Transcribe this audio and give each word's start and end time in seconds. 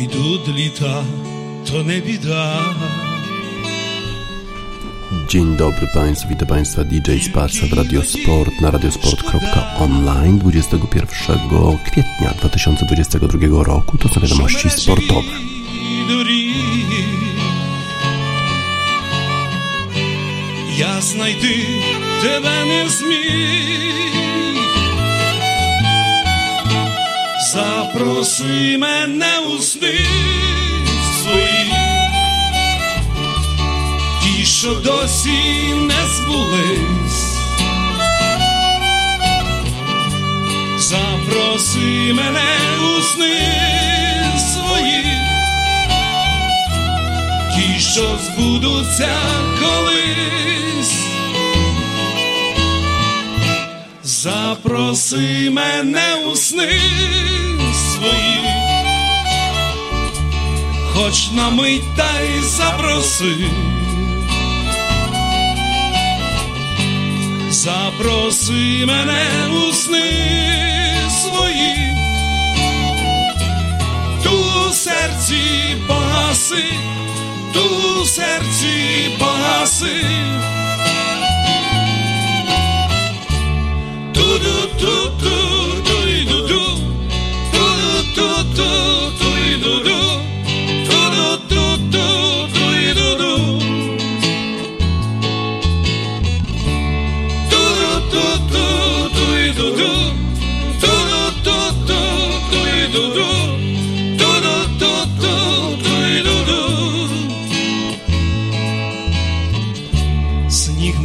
Ідуть 0.00 0.48
літа, 0.48 1.04
то 1.70 1.82
не 1.82 2.00
біда. 2.00 2.64
Dzień 5.28 5.56
dobry 5.56 5.86
Państwu, 5.94 6.28
witam 6.28 6.48
Państwa 6.48 6.84
DJ 6.84 7.18
Spaca 7.20 7.66
w 7.66 7.72
Radiosport 7.72 8.60
na 8.60 8.70
radiosport.online 8.70 10.38
21 10.38 11.06
kwietnia 11.84 12.30
2022 12.40 13.64
roku. 13.64 13.98
To 13.98 14.08
są 14.08 14.20
wiadomości 14.20 14.70
sportowe. 14.70 15.32
Я 20.78 21.00
знайти 21.00 21.66
тебе 22.22 22.64
не 22.64 22.88
зміг. 22.88 24.49
Запроси 27.53 28.77
мене 28.77 29.39
у 29.39 29.61
сни 29.61 29.99
свої, 31.21 31.73
ті, 34.23 34.45
що 34.45 34.73
досі 34.73 35.73
не 35.75 36.07
збулись. 36.15 37.37
Запроси 40.77 42.13
мене 42.13 42.57
у 42.81 43.01
сни 43.01 43.39
свої, 44.53 45.03
ті, 47.55 47.79
що 47.79 48.19
збудуться 48.25 49.15
колись. 49.59 51.10
Запроси 54.23 55.49
мене 55.49 56.15
у 56.31 56.35
сни 56.35 56.79
свої, 57.73 58.39
хоч 60.93 61.31
на 61.31 61.49
мить 61.49 61.95
та 61.95 62.19
й 62.21 62.41
запроси. 62.41 63.35
Запроси 67.49 68.85
мене 68.87 69.25
у 69.67 69.73
сни 69.73 70.11
свої, 71.21 71.75
ту 74.23 74.69
в 74.69 74.73
серці 74.73 75.75
погаси, 75.87 76.63
ту 77.53 78.03
в 78.03 78.07
серці 78.07 79.09
погаси. 79.19 80.05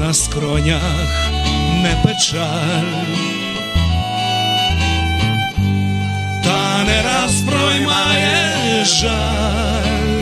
На 0.06 0.12
скронях 0.14 1.35
не 1.86 1.96
печаль, 2.02 2.92
та 6.44 6.84
не 6.84 7.02
раз 7.02 7.34
проймає 7.40 8.84
жаль, 8.84 10.14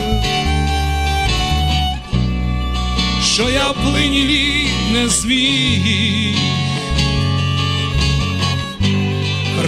що 3.22 3.50
я 3.50 3.72
плині 3.72 4.68
не 4.92 5.08
зміг. 5.08 6.36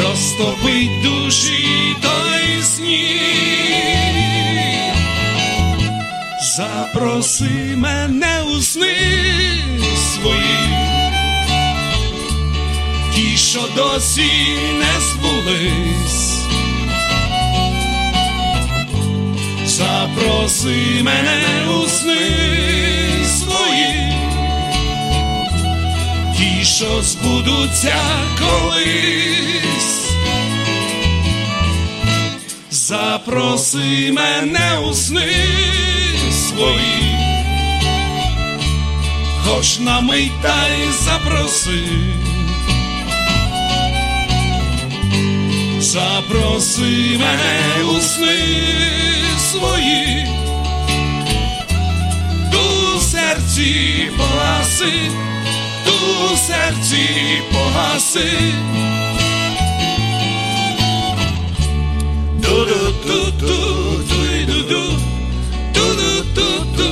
Розтопить 0.02 1.02
душі 1.02 1.96
той 2.02 2.62
сніг. 2.62 3.06
Запроси 6.56 7.74
мене 7.76 8.42
у 8.42 8.60
сни 8.60 8.96
свої, 10.14 10.85
ті, 13.16 13.36
що 13.36 13.60
досі 13.76 14.30
не 14.78 15.00
збулись. 15.00 16.38
Запроси 19.64 21.02
мене 21.02 21.68
у 21.68 21.88
сни 21.88 22.30
свої, 23.38 24.12
ті, 26.36 26.64
що 26.64 27.02
збудуться 27.02 27.96
колись. 28.38 30.10
Запроси 32.70 34.12
мене 34.12 34.78
у 34.78 34.94
сни 34.94 35.32
свої, 36.48 37.16
хоч 39.44 39.78
на 39.78 40.00
мить 40.00 40.42
та 40.42 40.68
й 40.68 40.92
запроси. 41.04 42.25
Запроси 45.86 47.18
мене 47.20 47.84
у 47.84 48.00
сни 48.00 48.38
свої, 49.50 50.26
ту 52.52 53.00
серці 53.00 54.10
погаси, 54.18 54.92
ту 55.84 56.36
серці 56.36 57.08
погаси. 57.52 58.30
Ду-ду-ду-ду, 62.42 63.58
ду-ду-ду, 64.08 64.84
ду-ду-ду-ду, 65.74 66.90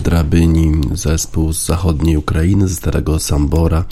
drabyni 0.00 0.80
zespół 0.94 1.52
z 1.52 1.66
zachodniej 1.66 2.16
Ukrainy, 2.16 2.68
z 2.68 2.76
starego 2.76 3.18
Sambora 3.18 3.84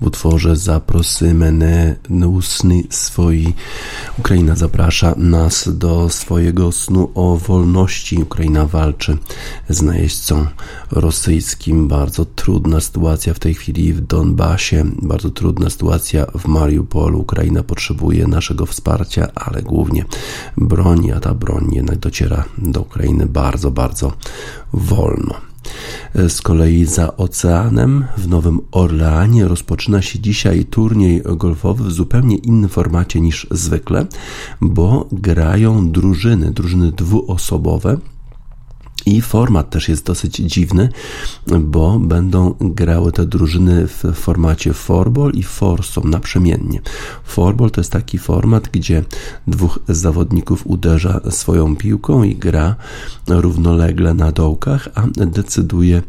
w 0.00 0.06
utworze 0.06 0.56
Zaprosy 0.56 1.34
mene 1.34 1.96
usny 2.26 2.82
swoi. 2.90 3.54
Ukraina 4.18 4.56
zaprasza 4.56 5.14
nas 5.16 5.68
do 5.78 6.08
swojego 6.08 6.72
snu 6.72 7.10
o 7.14 7.36
wolności. 7.36 8.22
Ukraina 8.22 8.66
walczy 8.66 9.18
z 9.68 9.82
najeźdźcą 9.82 10.46
rosyjskim. 10.90 11.88
Bardzo 11.88 12.24
trudna 12.24 12.80
sytuacja 12.80 13.34
w 13.34 13.38
tej 13.38 13.54
chwili 13.54 13.92
w 13.92 14.00
Donbasie, 14.00 14.84
bardzo 15.02 15.30
trudna 15.30 15.70
sytuacja 15.70 16.26
w 16.38 16.46
Mariupolu. 16.46 17.20
Ukraina 17.20 17.62
potrzebuje 17.62 18.26
naszego 18.26 18.66
wsparcia, 18.66 19.28
ale 19.34 19.62
głównie 19.62 20.04
broni, 20.56 21.12
a 21.12 21.20
ta 21.20 21.34
broń 21.34 21.68
jednak 21.72 21.98
dociera 21.98 22.44
do 22.58 22.80
Ukrainy 22.80 23.26
bardzo, 23.26 23.70
bardzo 23.70 24.12
wolno. 24.72 25.53
Z 26.28 26.42
kolei 26.42 26.84
za 26.84 27.16
oceanem 27.16 28.04
w 28.16 28.28
Nowym 28.28 28.60
Orleanie 28.72 29.48
rozpoczyna 29.48 30.02
się 30.02 30.18
dzisiaj 30.18 30.64
turniej 30.64 31.22
golfowy 31.36 31.84
w 31.84 31.92
zupełnie 31.92 32.36
innym 32.36 32.68
formacie 32.68 33.20
niż 33.20 33.46
zwykle, 33.50 34.06
bo 34.60 35.08
grają 35.12 35.90
drużyny, 35.90 36.50
drużyny 36.50 36.92
dwuosobowe. 36.92 37.98
I 39.06 39.20
format 39.20 39.70
też 39.70 39.88
jest 39.88 40.06
dosyć 40.06 40.36
dziwny, 40.36 40.88
bo 41.60 41.98
będą 41.98 42.54
grały 42.60 43.12
te 43.12 43.26
drużyny 43.26 43.86
w 43.86 44.04
formacie 44.14 44.72
forball 44.72 45.32
i 45.32 45.42
foursome 45.42 46.10
naprzemiennie. 46.10 46.80
Forball 47.24 47.70
to 47.70 47.80
jest 47.80 47.92
taki 47.92 48.18
format, 48.18 48.68
gdzie 48.72 49.04
dwóch 49.46 49.78
zawodników 49.88 50.66
uderza 50.66 51.20
swoją 51.30 51.76
piłką 51.76 52.22
i 52.22 52.36
gra 52.36 52.76
równolegle 53.28 54.14
na 54.14 54.32
dołkach, 54.32 54.88
a 54.94 55.06
decyduje 55.26 56.02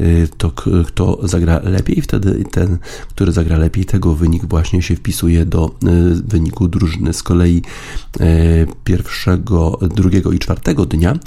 y, 0.00 0.28
to, 0.36 0.50
kto 0.86 1.18
zagra 1.22 1.60
lepiej. 1.64 2.02
Wtedy 2.02 2.44
ten, 2.50 2.78
który 3.08 3.32
zagra 3.32 3.58
lepiej, 3.58 3.84
tego 3.84 4.14
wynik 4.14 4.44
właśnie 4.44 4.82
się 4.82 4.96
wpisuje 4.96 5.46
do 5.46 5.66
y, 5.66 6.14
wyniku 6.14 6.68
drużyny. 6.68 7.12
Z 7.12 7.22
kolei 7.22 7.62
y, 8.20 8.66
pierwszego, 8.84 9.78
drugiego 9.94 10.32
i 10.32 10.38
czwartego 10.38 10.86
dnia 10.86 11.18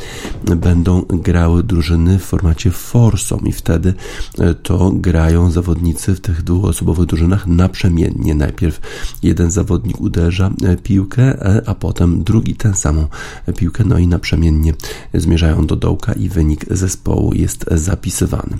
będą 0.55 1.05
grały 1.11 1.63
drużyny 1.63 2.19
w 2.19 2.23
formacie 2.23 2.71
foursome 2.71 3.49
i 3.49 3.51
wtedy 3.51 3.93
to 4.63 4.91
grają 4.91 5.51
zawodnicy 5.51 6.15
w 6.15 6.19
tych 6.19 6.43
dwuosobowych 6.43 7.05
drużynach 7.05 7.47
naprzemiennie. 7.47 8.35
Najpierw 8.35 8.79
jeden 9.23 9.51
zawodnik 9.51 10.01
uderza 10.01 10.51
piłkę, 10.83 11.37
a 11.65 11.75
potem 11.75 12.23
drugi 12.23 12.55
tę 12.55 12.73
samą 12.73 13.07
piłkę, 13.57 13.83
no 13.87 13.97
i 13.97 14.07
naprzemiennie 14.07 14.73
zmierzają 15.13 15.67
do 15.67 15.75
dołka 15.75 16.13
i 16.13 16.29
wynik 16.29 16.65
zespołu 16.73 17.33
jest 17.33 17.65
zapisywany. 17.71 18.57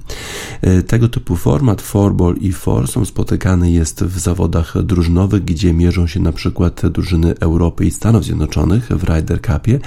Tego 0.88 1.08
typu 1.08 1.36
format 1.36 1.82
fourball 1.82 2.36
i 2.36 2.52
foursome 2.52 3.06
spotykany 3.06 3.72
jest 3.72 4.04
w 4.04 4.20
zawodach 4.20 4.84
drużynowych, 4.84 5.46
gdzie 5.46 5.74
mierzą 5.74 6.08
się 6.08 6.20
na 6.20 6.32
przykład 6.32 6.82
drużyny 6.88 7.36
Europy 7.40 7.86
i 7.86 7.92
Stanów 7.92 8.26
Zjednoczonych 8.26 8.88
w 8.88 9.04
Ryder 9.04 9.42
Cupie, 9.42 9.80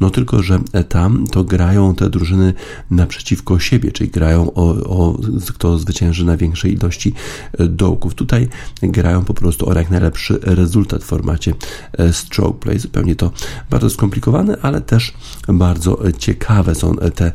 no 0.00 0.10
tylko, 0.10 0.42
że 0.42 0.60
tam 0.88 1.26
to 1.26 1.44
grają 1.44 1.94
te 1.94 2.10
drużyny 2.12 2.54
naprzeciwko 2.90 3.58
siebie, 3.58 3.92
czyli 3.92 4.10
grają 4.10 4.54
o, 4.54 4.70
o 4.70 5.18
kto 5.54 5.78
zwycięży 5.78 6.24
na 6.24 6.36
większej 6.36 6.72
ilości 6.72 7.14
dołków. 7.58 8.14
Tutaj 8.14 8.48
grają 8.82 9.24
po 9.24 9.34
prostu 9.34 9.68
o 9.68 9.74
jak 9.74 9.90
najlepszy 9.90 10.38
rezultat 10.42 11.02
w 11.02 11.06
formacie 11.06 11.54
stroke 12.12 12.60
play. 12.60 12.78
Zupełnie 12.78 13.16
to 13.16 13.30
bardzo 13.70 13.90
skomplikowane, 13.90 14.56
ale 14.62 14.80
też 14.80 15.14
bardzo 15.48 15.98
ciekawe 16.18 16.74
są 16.74 16.96
te 17.14 17.32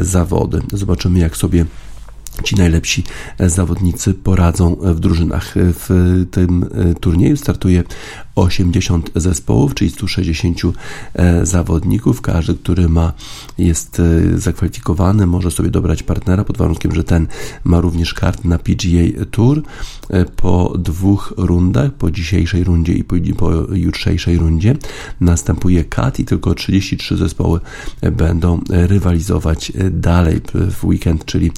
zawody. 0.00 0.62
Zobaczymy, 0.72 1.18
jak 1.18 1.36
sobie 1.36 1.66
ci 2.44 2.56
najlepsi 2.56 3.04
zawodnicy 3.38 4.14
poradzą 4.14 4.76
w 4.82 5.00
drużynach. 5.00 5.54
W 5.56 6.24
tym 6.30 6.68
turnieju 7.00 7.36
startuje 7.36 7.84
80 8.36 9.10
zespołów, 9.14 9.74
czyli 9.74 9.90
160 9.90 10.60
e, 11.14 11.46
zawodników. 11.46 12.20
Każdy, 12.20 12.54
który 12.54 12.88
ma, 12.88 13.12
jest 13.58 14.00
e, 14.00 14.38
zakwalifikowany, 14.38 15.26
może 15.26 15.50
sobie 15.50 15.70
dobrać 15.70 16.02
partnera 16.02 16.44
pod 16.44 16.58
warunkiem, 16.58 16.94
że 16.94 17.04
ten 17.04 17.26
ma 17.64 17.80
również 17.80 18.14
kartę 18.14 18.48
na 18.48 18.58
PGA 18.58 19.24
Tour. 19.30 19.62
E, 20.10 20.24
po 20.24 20.74
dwóch 20.78 21.34
rundach, 21.36 21.92
po 21.92 22.10
dzisiejszej 22.10 22.64
rundzie 22.64 22.92
i 22.92 23.04
po, 23.04 23.16
po 23.36 23.50
jutrzejszej 23.74 24.38
rundzie 24.38 24.76
następuje 25.20 25.84
cut 25.84 26.18
i 26.18 26.24
tylko 26.24 26.54
33 26.54 27.16
zespoły 27.16 27.60
będą 28.12 28.60
rywalizować 28.68 29.72
dalej 29.90 30.40
w 30.54 30.84
weekend, 30.84 31.24
czyli 31.24 31.52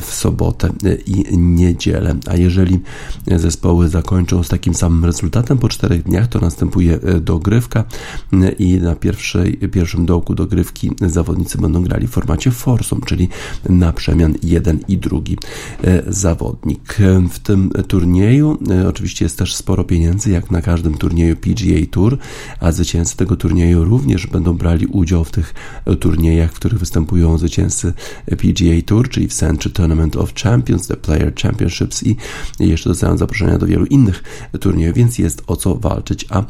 w 0.00 0.04
sobotę 0.04 0.70
i 1.06 1.38
niedzielę. 1.38 2.16
A 2.26 2.36
jeżeli 2.36 2.80
zespoły 3.26 3.88
zakończą 3.88 4.42
z 4.42 4.48
takim 4.48 4.74
samym 4.74 5.04
rezultatem 5.04 5.58
po 5.58 5.68
czterech 5.68 6.07
dniach, 6.08 6.28
to 6.28 6.38
następuje 6.40 6.94
e, 6.94 7.20
dogrywka 7.20 7.84
e, 8.32 8.52
i 8.52 8.80
na 8.80 8.94
pierwszej, 8.94 9.56
pierwszym 9.56 10.06
dołku 10.06 10.34
dogrywki 10.34 10.90
zawodnicy 11.06 11.58
będą 11.58 11.82
grali 11.82 12.06
w 12.06 12.10
formacie 12.10 12.50
foursome, 12.50 13.02
czyli 13.06 13.28
na 13.68 13.92
przemian 13.92 14.34
jeden 14.42 14.78
i 14.88 14.98
drugi 14.98 15.36
e, 15.84 16.02
zawodnik. 16.06 16.96
W 17.30 17.38
tym 17.38 17.70
turnieju 17.88 18.58
oczywiście 18.88 19.24
jest 19.24 19.38
też 19.38 19.54
sporo 19.54 19.84
pieniędzy, 19.84 20.30
jak 20.30 20.50
na 20.50 20.62
każdym 20.62 20.94
turnieju 20.94 21.36
PGA 21.36 21.86
Tour, 21.90 22.18
a 22.60 22.72
zwycięzcy 22.72 23.16
tego 23.16 23.36
turnieju 23.36 23.84
również 23.84 24.26
będą 24.26 24.56
brali 24.56 24.86
udział 24.86 25.24
w 25.24 25.30
tych 25.30 25.54
turniejach, 26.00 26.52
w 26.52 26.54
których 26.54 26.78
występują 26.78 27.38
zwycięzcy 27.38 27.92
PGA 28.26 28.82
Tour, 28.86 29.08
czyli 29.08 29.28
w 29.28 29.34
Century 29.34 29.74
Tournament 29.74 30.16
of 30.16 30.34
Champions, 30.34 30.86
The 30.86 30.96
Player 30.96 31.34
Championships 31.34 32.02
i 32.02 32.16
jeszcze 32.60 32.90
dostają 32.90 33.16
zaproszenia 33.16 33.58
do 33.58 33.66
wielu 33.66 33.86
innych 33.86 34.22
turniejów, 34.60 34.96
więc 34.96 35.18
jest 35.18 35.42
o 35.46 35.56
co 35.56 35.74
walczyć 35.74 35.97
walczyć, 35.98 36.26
a 36.30 36.42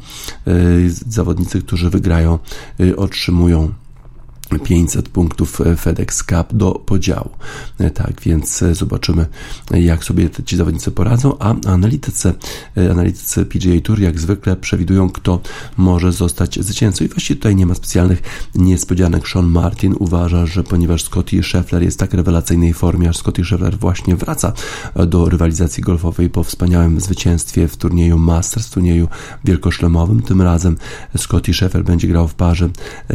y, 0.49 0.91
zawodnicy, 0.91 1.63
którzy 1.63 1.91
wygrają, 1.91 2.39
y, 2.81 2.97
otrzymują 2.97 3.73
500 4.57 5.09
punktów 5.09 5.61
e, 5.61 5.77
FedEx 5.77 6.23
Cup 6.23 6.47
do 6.53 6.71
podziału. 6.71 7.31
E, 7.79 7.91
tak, 7.91 8.21
więc 8.21 8.63
e, 8.63 8.75
zobaczymy, 8.75 9.27
jak 9.71 10.05
sobie 10.05 10.31
ci 10.45 10.57
zawodnicy 10.57 10.91
poradzą, 10.91 11.39
a 11.39 11.55
analitycy, 11.67 12.35
analitycy 12.91 13.47
PGA 13.47 13.81
Tour 13.81 14.01
jak 14.01 14.21
zwykle 14.21 14.57
przewidują, 14.57 15.11
kto 15.11 15.41
może 15.77 16.13
zostać 16.13 16.59
zwycięzcą 16.61 17.05
i 17.05 17.09
właściwie 17.09 17.37
tutaj 17.37 17.57
nie 17.57 17.67
ma 17.67 17.75
specjalnych 17.75 18.23
niespodzianek. 18.55 19.29
Sean 19.29 19.47
Martin 19.47 19.95
uważa, 19.99 20.47
że 20.47 20.65
ponieważ 20.65 21.03
Scotty 21.05 21.43
Scheffler 21.43 21.83
jest 21.83 21.99
tak 21.99 22.15
rewelacyjnej 22.15 22.75
formie, 22.75 23.09
aż 23.09 23.17
Scotty 23.17 23.45
Scheffler 23.45 23.79
właśnie 23.79 24.17
wraca 24.17 24.53
do 25.07 25.29
rywalizacji 25.29 25.83
golfowej 25.83 26.31
po 26.31 26.45
wspaniałym 26.45 27.01
zwycięstwie 27.01 27.69
w 27.69 27.77
turnieju 27.77 28.19
Masters, 28.19 28.67
w 28.67 28.71
turnieju 28.71 29.09
wielkoszlemowym. 29.45 30.23
Tym 30.23 30.43
razem 30.43 30.77
Scotty 31.17 31.55
Scheffler 31.55 31.85
będzie 31.85 32.09
grał 32.09 32.29
w 32.29 32.35
parze 32.35 32.69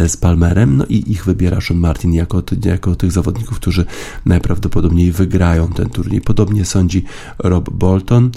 z 0.08 0.18
Palmerem, 0.18 0.78
no 0.78 0.86
i 0.86 1.12
ich 1.12 1.23
ich 1.24 1.26
wybiera 1.26 1.62
Sean 1.62 1.80
Martin 1.80 2.14
jako, 2.14 2.44
jako 2.66 2.96
tych 2.96 3.12
zawodników, 3.12 3.58
którzy 3.58 3.86
najprawdopodobniej 4.26 5.12
wygrają 5.12 5.68
ten 5.68 5.90
turniej. 5.90 6.22
Podobnie 6.22 6.66
sądzi 6.66 7.04
Rob 7.40 7.70
Bolton. 7.70 8.32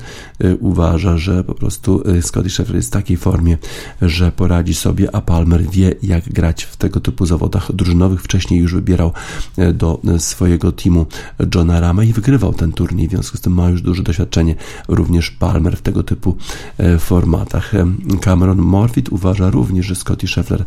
Y, 0.45 0.57
uważa, 0.61 1.19
że 1.19 1.45
po 1.45 1.55
prostu 1.55 2.03
y, 2.11 2.23
Scotty 2.23 2.51
Scheffler 2.51 2.77
jest 2.77 2.89
w 2.89 2.93
takiej 2.93 3.17
formie, 3.17 3.59
że 4.03 4.33
poradzi 4.33 4.75
sobie, 4.75 5.15
a 5.15 5.21
Palmer 5.21 5.71
wie, 5.71 5.95
jak 6.03 6.29
grać 6.29 6.63
w 6.63 6.77
tego 6.77 7.01
typu 7.01 7.27
zawodach 7.27 7.73
drużynowych. 7.73 8.23
Wcześniej 8.23 8.61
już 8.61 8.75
wybierał 8.75 9.13
y, 9.59 9.73
do 9.73 10.01
swojego 10.19 10.73
teamu 10.73 11.07
Johna 11.55 11.81
Rama 11.81 12.05
i 12.05 12.13
wygrywał 12.13 12.53
ten 12.53 12.73
turniej, 12.73 13.09
w 13.09 13.11
związku 13.11 13.37
z 13.37 13.41
tym 13.41 13.53
ma 13.53 13.71
już 13.71 13.83
duże 13.83 14.03
doświadczenie 14.03 14.55
również 14.89 15.31
Palmer 15.31 15.77
w 15.77 15.83
tego 15.83 16.03
typu 16.03 16.37
formatach. 16.99 17.73
Cameron 18.21 18.59
Morfit 18.59 19.09
uważa 19.09 19.51
również, 19.51 19.87
że 19.87 19.95
Scotty 19.95 20.27
Scheffler 20.29 20.65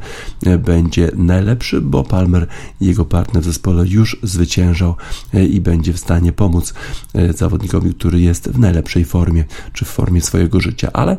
będzie 0.60 1.12
najlepszy, 1.16 1.82
bo 1.82 2.04
Palmer 2.10 2.48
i 2.82 2.86
jego 2.86 3.06
partner 3.06 3.44
w 3.44 3.46
zespole 3.46 3.88
już 3.88 4.18
zwyciężał 4.24 4.96
e, 5.34 5.46
i 5.46 5.62
będzie 5.62 5.94
w 5.94 6.00
stanie 6.00 6.32
pomóc 6.32 6.74
e, 7.14 7.34
zawodnikowi, 7.34 7.94
który 7.94 8.20
jest 8.20 8.50
w 8.50 8.60
najlepszej 8.60 9.06
formie, 9.06 9.44
czy 9.74 9.86
w 9.86 9.88
formie 9.88 10.22
swojego 10.22 10.60
życia, 10.60 10.90
ale 10.94 11.18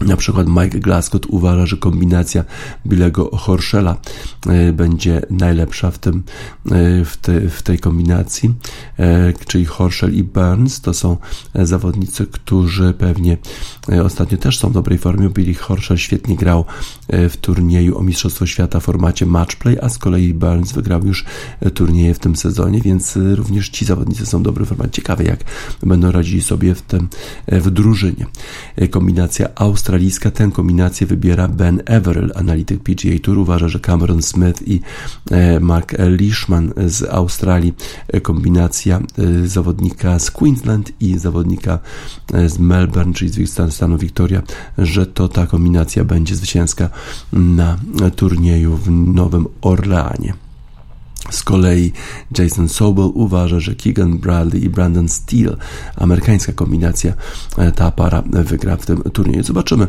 na 0.00 0.16
przykład 0.16 0.46
Mike 0.48 0.78
Glasgow 0.80 1.20
uważa, 1.28 1.66
że 1.66 1.76
kombinacja 1.76 2.44
Billego 2.86 3.36
Horschela 3.36 3.96
e, 4.46 4.72
będzie 4.72 5.22
najlepsza 5.30 5.90
w, 5.90 5.98
tym, 5.98 6.22
e, 6.66 7.04
w, 7.04 7.16
te, 7.16 7.40
w 7.40 7.62
tej 7.62 7.78
kombinacji, 7.78 8.54
e, 8.98 9.32
czyli 9.46 9.64
Horschel 9.64 10.14
i 10.14 10.24
Burns 10.24 10.80
to 10.80 10.94
są 10.94 11.16
zawodnicy, 11.54 12.26
którzy 12.26 12.92
pewnie 12.92 13.36
ostatnio 14.04 14.38
też 14.38 14.58
są 14.58 14.68
w 14.68 14.72
dobrej 14.72 14.98
formie. 14.98 15.30
Billy 15.30 15.54
Horschel 15.54 15.98
świetnie 15.98 16.36
grał 16.36 16.64
w 17.08 17.36
turnieju 17.40 17.98
o 17.98 18.02
Mistrzostwo 18.02 18.46
Świata 18.46 18.80
w 18.80 18.84
formacie 18.84 19.26
matchplay, 19.26 19.78
a 19.82 19.88
z 19.88 19.98
kolei 19.98 20.34
Burns 20.34 20.72
wygrał 20.72 21.06
już 21.06 21.24
turnieje 21.74 22.14
w 22.14 22.18
tym 22.18 22.36
sezonie, 22.36 22.80
więc 22.80 23.18
również 23.34 23.68
ci 23.68 23.84
zawodnicy 23.84 24.26
są 24.26 24.38
w 24.38 24.42
dobrej 24.42 24.66
formie. 24.66 24.90
Ciekawe, 24.90 25.24
jak 25.24 25.44
będą 25.82 26.12
radzili 26.12 26.42
sobie 26.42 26.74
w 26.74 26.82
tym 26.82 27.08
w 27.48 27.70
drużynie. 27.70 28.26
Kombinacja 28.90 29.48
Austrii 29.54 29.83
australijska 29.84 30.30
tę 30.30 30.50
kombinację 30.52 31.06
wybiera 31.06 31.48
Ben 31.48 31.82
Everill, 31.86 32.32
analityk 32.34 32.82
PGA 32.82 33.18
Tour. 33.22 33.38
Uważa, 33.38 33.68
że 33.68 33.80
Cameron 33.80 34.22
Smith 34.22 34.68
i 34.68 34.80
e, 35.30 35.60
Mark 35.60 35.94
Leishman 35.98 36.72
z 36.86 37.02
Australii, 37.02 37.74
e, 38.08 38.20
kombinacja 38.20 38.98
e, 38.98 39.46
zawodnika 39.46 40.18
z 40.18 40.30
Queensland 40.30 40.92
i 41.00 41.18
zawodnika 41.18 41.78
z 42.46 42.58
Melbourne, 42.58 43.14
czyli 43.14 43.46
z 43.46 43.74
stanu 43.74 43.98
Victoria, 43.98 44.42
że 44.78 45.06
to 45.06 45.28
ta 45.28 45.46
kombinacja 45.46 46.04
będzie 46.04 46.36
zwycięska 46.36 46.90
na 47.32 47.78
turnieju 48.16 48.76
w 48.76 48.90
Nowym 48.90 49.46
Orleanie. 49.62 50.43
Z 51.30 51.42
kolei 51.42 51.92
Jason 52.38 52.68
Sobel 52.68 53.10
uważa, 53.14 53.60
że 53.60 53.74
Keegan 53.74 54.18
Bradley 54.18 54.64
i 54.64 54.68
Brandon 54.68 55.08
Steele, 55.08 55.56
amerykańska 55.96 56.52
kombinacja, 56.52 57.12
e, 57.58 57.72
ta 57.72 57.90
para 57.90 58.22
wygra 58.22 58.76
w 58.76 58.86
tym 58.86 59.02
turnieju. 59.02 59.42
Zobaczymy, 59.42 59.86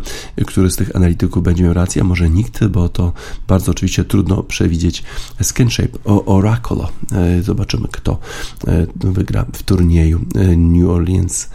który 0.48 0.72
z 0.72 0.76
tych 0.76 0.96
analityków 0.96 1.44
będzie 1.44 1.64
miał 1.64 1.74
rację, 1.74 2.02
a 2.02 2.06
może 2.06 2.30
nikt, 2.30 2.66
bo 2.68 2.90
to 2.90 3.14
bardzo 3.48 3.72
oczywiście 3.72 4.04
trudno 4.04 4.44
przewidzieć. 4.44 5.04
Skinshape 5.42 6.04
Oracle. 6.04 6.88
Zobaczymy, 7.42 7.88
kto 7.92 8.20
e, 8.68 8.88
wygra 8.96 9.46
w 9.54 9.64
turnieju 9.64 10.20
e, 10.36 10.56
New 10.58 10.90
Orleans 10.90 11.50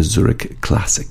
Zurich 0.00 0.46
Classic. 0.66 1.08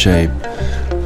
Shape. 0.00 0.30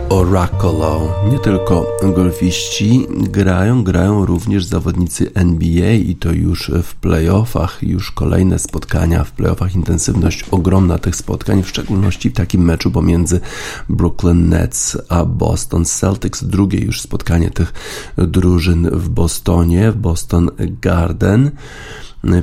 Oracolo. 0.09 1.15
Nie 1.31 1.39
tylko 1.39 1.87
golfiści 2.15 3.07
grają, 3.11 3.85
grają 3.85 4.27
również 4.27 4.65
zawodnicy 4.65 5.31
NBA 5.35 5.93
i 5.93 6.15
to 6.15 6.33
już 6.33 6.71
w 6.83 6.95
playoffach, 6.95 7.79
już 7.83 8.11
kolejne 8.11 8.59
spotkania 8.59 9.25
w 9.25 9.33
playoffach, 9.33 9.75
intensywność 9.75 10.45
ogromna 10.51 10.99
tych 10.99 11.17
spotkań, 11.17 11.63
w 11.63 11.69
szczególności 11.69 12.31
w 12.31 12.33
takim 12.33 12.65
meczu 12.65 12.91
pomiędzy 12.91 13.41
Brooklyn 13.89 14.49
Nets 14.49 14.99
a 15.09 15.25
Boston 15.25 15.85
Celtics. 15.85 16.45
Drugie 16.45 16.79
już 16.79 17.01
spotkanie 17.01 17.51
tych 17.51 17.73
drużyn 18.17 18.91
w 18.91 19.09
Bostonie, 19.09 19.93
w 19.93 19.97
Boston 19.97 20.51
Garden 20.59 21.51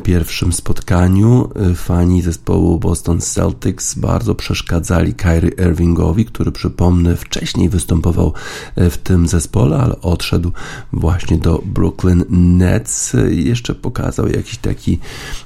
pierwszym 0.03 0.53
spotkaniu 0.53 1.49
y, 1.71 1.75
fani 1.75 2.21
zespołu 2.21 2.79
Boston 2.79 3.21
Celtics 3.21 3.95
bardzo 3.95 4.35
przeszkadzali 4.35 5.13
Kyrie 5.13 5.49
Irvingowi, 5.49 6.25
który 6.25 6.51
przypomnę 6.51 7.15
wcześniej 7.15 7.69
występował 7.69 8.33
y, 8.77 8.89
w 8.89 8.97
tym 8.97 9.27
zespole, 9.27 9.77
ale 9.77 10.01
odszedł 10.01 10.51
właśnie 10.93 11.37
do 11.37 11.63
Brooklyn 11.65 12.25
Nets. 12.29 13.15
Jeszcze 13.29 13.75
pokazał 13.75 14.27
jakiś 14.27 14.57
taki 14.57 14.99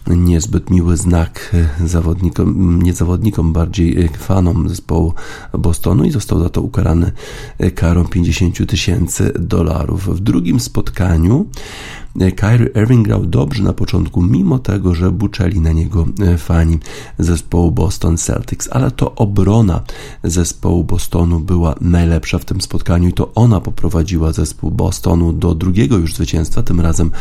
niezbyt 0.08 0.70
miły 0.70 0.98
znak 0.98 1.56
y, 1.84 1.88
zawodnikom, 1.88 2.82
nie 2.82 2.94
zawodnikom, 2.94 3.54
bardziej 3.54 4.10
fanom 4.18 4.70
zespołu 4.70 5.14
Bostonu 5.60 6.04
i 6.04 6.12
został 6.12 6.40
za 6.40 6.50
to 6.50 6.62
ukarany 6.62 7.12
karą 7.76 8.06
50 8.06 8.70
tysięcy 8.70 9.34
dolarów. 9.40 10.16
W 10.16 10.20
drugim 10.20 10.60
spotkaniu 10.60 11.46
Kyrie 12.36 12.70
Irving 12.76 13.06
grał 13.06 13.26
dobrze 13.26 13.64
na 13.64 13.74
początku, 13.74 14.22
mimo 14.22 14.60
tego, 14.60 14.96
że 14.96 15.12
buczeli 15.12 15.60
na 15.60 15.72
niego 15.72 16.06
e, 16.22 16.38
fani 16.38 16.80
zespołu 17.20 17.72
Boston 17.72 18.18
Celtics, 18.18 18.70
ale 18.72 18.92
to 18.92 19.16
obrona 19.16 19.84
zespołu 20.24 20.84
Bostonu 20.84 21.40
była 21.40 21.76
najlepsza 21.82 22.40
w 22.40 22.46
tym 22.46 22.62
spotkaniu 22.62 23.10
i 23.10 23.14
to 23.14 23.32
ona 23.36 23.62
poprowadziła 23.62 24.32
zespół 24.32 24.72
Bostonu 24.72 25.34
do 25.34 25.56
drugiego 25.56 25.98
już 25.98 26.16
zwycięstwa, 26.16 26.64
tym 26.64 26.82
razem 26.82 27.12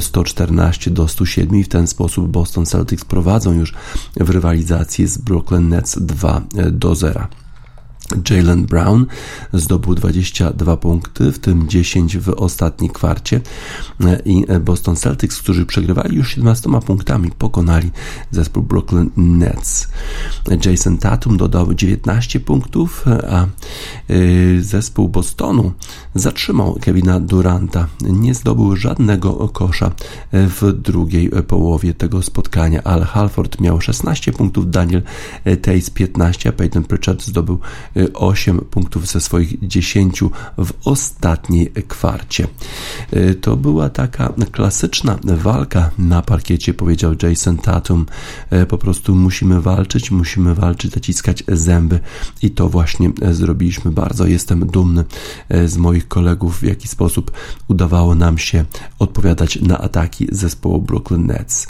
114 0.00 0.90
do 0.90 1.08
107 1.08 1.56
i 1.56 1.64
w 1.64 1.68
ten 1.68 1.86
sposób 1.86 2.28
Boston 2.28 2.66
Celtics 2.66 3.04
prowadzą 3.04 3.52
już 3.52 3.74
w 4.16 4.30
rywalizacji 4.30 5.06
z 5.06 5.18
Brooklyn 5.18 5.68
Nets 5.68 5.98
2 5.98 6.42
do 6.72 6.94
0. 6.94 7.26
Jalen 8.30 8.66
Brown 8.66 9.06
zdobył 9.52 9.94
22 9.94 10.76
punkty, 10.76 11.32
w 11.32 11.38
tym 11.38 11.68
10 11.68 12.18
w 12.18 12.28
ostatniej 12.28 12.90
kwarcie 12.90 13.40
i 14.24 14.46
Boston 14.60 14.96
Celtics, 14.96 15.38
którzy 15.38 15.66
przegrywali 15.66 16.16
już 16.16 16.34
17 16.34 16.70
punktami, 16.86 17.30
pokonali 17.38 17.90
zespół 18.30 18.62
Brooklyn 18.62 19.10
Nets. 19.16 19.88
Jason 20.64 20.98
Tatum 20.98 21.36
dodał 21.36 21.74
19 21.74 22.40
punktów, 22.40 23.04
a 23.30 23.46
y, 24.12 24.58
zespół 24.62 25.08
Bostonu 25.08 25.72
zatrzymał 26.14 26.78
Kevina 26.80 27.20
Duranta. 27.20 27.86
Nie 28.00 28.34
zdobył 28.34 28.76
żadnego 28.76 29.48
kosza 29.48 29.90
w 30.32 30.72
drugiej 30.72 31.30
połowie 31.30 31.94
tego 31.94 32.22
spotkania, 32.22 32.82
ale 32.82 33.04
Halford 33.04 33.60
miał 33.60 33.80
16 33.80 34.32
punktów, 34.32 34.70
Daniel 34.70 35.02
Tays 35.62 35.90
15, 35.90 36.48
a 36.48 36.52
Peyton 36.52 36.84
Pritchard 36.84 37.24
zdobył 37.24 37.58
8 38.14 38.58
punktów 38.58 39.06
ze 39.06 39.20
swoich 39.20 39.68
10 39.68 40.20
w 40.58 40.72
ostatniej 40.84 41.72
kwarcie. 41.88 42.46
Y, 43.12 43.34
to 43.34 43.56
była 43.56 43.88
taka 43.88 44.32
klasyczna 44.52 45.18
walka 45.24 45.90
na 45.98 46.22
parkiecie, 46.22 46.74
powiedział 46.74 47.14
Jason 47.22 47.58
Tatum. 47.58 48.06
Y, 48.52 48.66
po 48.66 48.78
prostu 48.78 49.14
musimy 49.14 49.60
walczyć, 49.60 50.10
musimy 50.10 50.54
walczyć, 50.54 50.92
zaciskać 50.92 51.44
zęby 51.48 52.00
i 52.42 52.50
to 52.50 52.68
właśnie 52.68 53.10
zrobiliśmy. 53.30 53.90
Bardzo 53.90 54.26
jestem 54.26 54.66
dumny 54.66 55.04
y, 55.54 55.68
z 55.68 55.76
moich 55.76 56.08
kolegów, 56.08 56.60
w 56.60 56.62
jaki 56.62 56.88
sposób 56.88 57.30
udawało 57.68 58.14
nam 58.14 58.38
się 58.38 58.64
odpowiadać 58.98 59.60
na 59.60 59.78
ataki 59.78 60.26
zespołu 60.32 60.80
Brooklyn 60.82 61.26
Nets. 61.26 61.66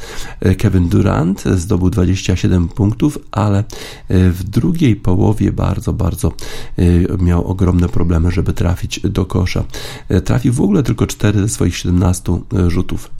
Kevin 0.58 0.88
Durant 0.88 1.44
zdobył 1.44 1.90
27 1.90 2.68
punktów, 2.68 3.18
ale 3.30 3.64
w 4.08 4.42
drugiej 4.42 4.96
połowie 4.96 5.52
bardzo, 5.52 5.92
bardzo 5.92 6.19
Y, 6.78 7.06
miał 7.20 7.46
ogromne 7.46 7.88
problemy, 7.88 8.30
żeby 8.30 8.52
trafić 8.52 9.00
do 9.00 9.26
kosza. 9.26 9.64
Y, 10.10 10.20
trafił 10.20 10.52
w 10.52 10.60
ogóle 10.60 10.82
tylko 10.82 11.06
4 11.06 11.40
ze 11.40 11.48
swoich 11.48 11.76
17 11.76 12.40
y, 12.66 12.70
rzutów. 12.70 13.10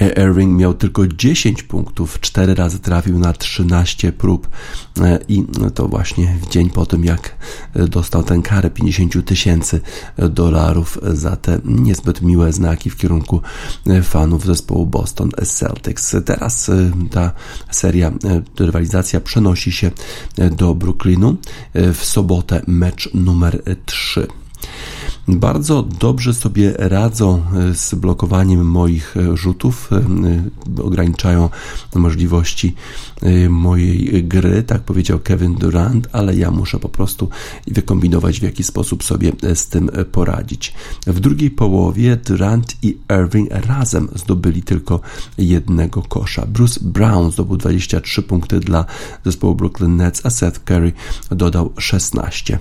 Irving 0.00 0.58
miał 0.58 0.74
tylko 0.74 1.06
10 1.06 1.62
punktów, 1.62 2.20
4 2.20 2.54
razy 2.54 2.78
trafił 2.78 3.18
na 3.18 3.32
13 3.32 4.12
prób 4.12 4.48
i 5.28 5.44
to 5.74 5.88
właśnie 5.88 6.36
w 6.42 6.48
dzień 6.48 6.70
po 6.70 6.86
tym, 6.86 7.04
jak 7.04 7.36
dostał 7.74 8.22
tę 8.22 8.40
karę 8.42 8.70
50 8.70 9.24
tysięcy 9.24 9.80
dolarów 10.18 10.98
za 11.02 11.36
te 11.36 11.58
niezbyt 11.64 12.22
miłe 12.22 12.52
znaki 12.52 12.90
w 12.90 12.96
kierunku 12.96 13.40
fanów 14.02 14.44
zespołu 14.44 14.86
Boston 14.86 15.30
Celtics. 15.44 16.16
Teraz 16.24 16.70
ta 17.10 17.32
seria, 17.70 18.12
rywalizacja 18.58 19.20
przenosi 19.20 19.72
się 19.72 19.90
do 20.56 20.74
Brooklynu 20.74 21.36
w 21.74 22.04
sobotę 22.04 22.62
mecz 22.66 23.14
numer 23.14 23.62
3 23.86 24.26
bardzo 25.38 25.82
dobrze 25.82 26.34
sobie 26.34 26.72
radzą 26.78 27.42
e, 27.70 27.74
z 27.74 27.94
blokowaniem 27.94 28.66
moich 28.66 29.16
e, 29.16 29.36
rzutów, 29.36 29.90
e, 29.92 30.82
ograniczają 30.82 31.48
możliwości 31.94 32.74
mojej 33.48 34.24
gry, 34.24 34.62
tak 34.62 34.82
powiedział 34.82 35.18
Kevin 35.18 35.54
Durant, 35.54 36.08
ale 36.12 36.36
ja 36.36 36.50
muszę 36.50 36.78
po 36.78 36.88
prostu 36.88 37.28
wykombinować, 37.66 38.40
w 38.40 38.42
jaki 38.42 38.62
sposób 38.62 39.04
sobie 39.04 39.32
z 39.54 39.66
tym 39.66 39.90
poradzić. 40.12 40.74
W 41.06 41.20
drugiej 41.20 41.50
połowie 41.50 42.16
Durant 42.16 42.76
i 42.82 42.98
Irving 43.20 43.48
razem 43.50 44.08
zdobyli 44.14 44.62
tylko 44.62 45.00
jednego 45.38 46.02
kosza. 46.02 46.46
Bruce 46.46 46.80
Brown 46.82 47.30
zdobył 47.32 47.56
23 47.56 48.22
punkty 48.22 48.60
dla 48.60 48.84
zespołu 49.24 49.54
Brooklyn 49.54 49.96
Nets, 49.96 50.26
a 50.26 50.30
Seth 50.30 50.60
Curry 50.64 50.92
dodał 51.30 51.72
16 51.78 52.58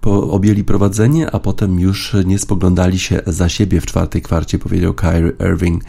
po, 0.00 0.30
objęli 0.30 0.64
prowadzenie, 0.64 1.30
a 1.30 1.38
potem 1.38 1.80
już 1.80 2.16
nie 2.24 2.38
spoglądali 2.38 2.98
się 2.98 3.20
za 3.26 3.48
siebie 3.48 3.80
w 3.80 3.86
czwartej 3.86 4.22
kwarcie, 4.22 4.58
powiedział 4.58 4.94
Kyrie 4.94 5.32
Irving. 5.50 5.84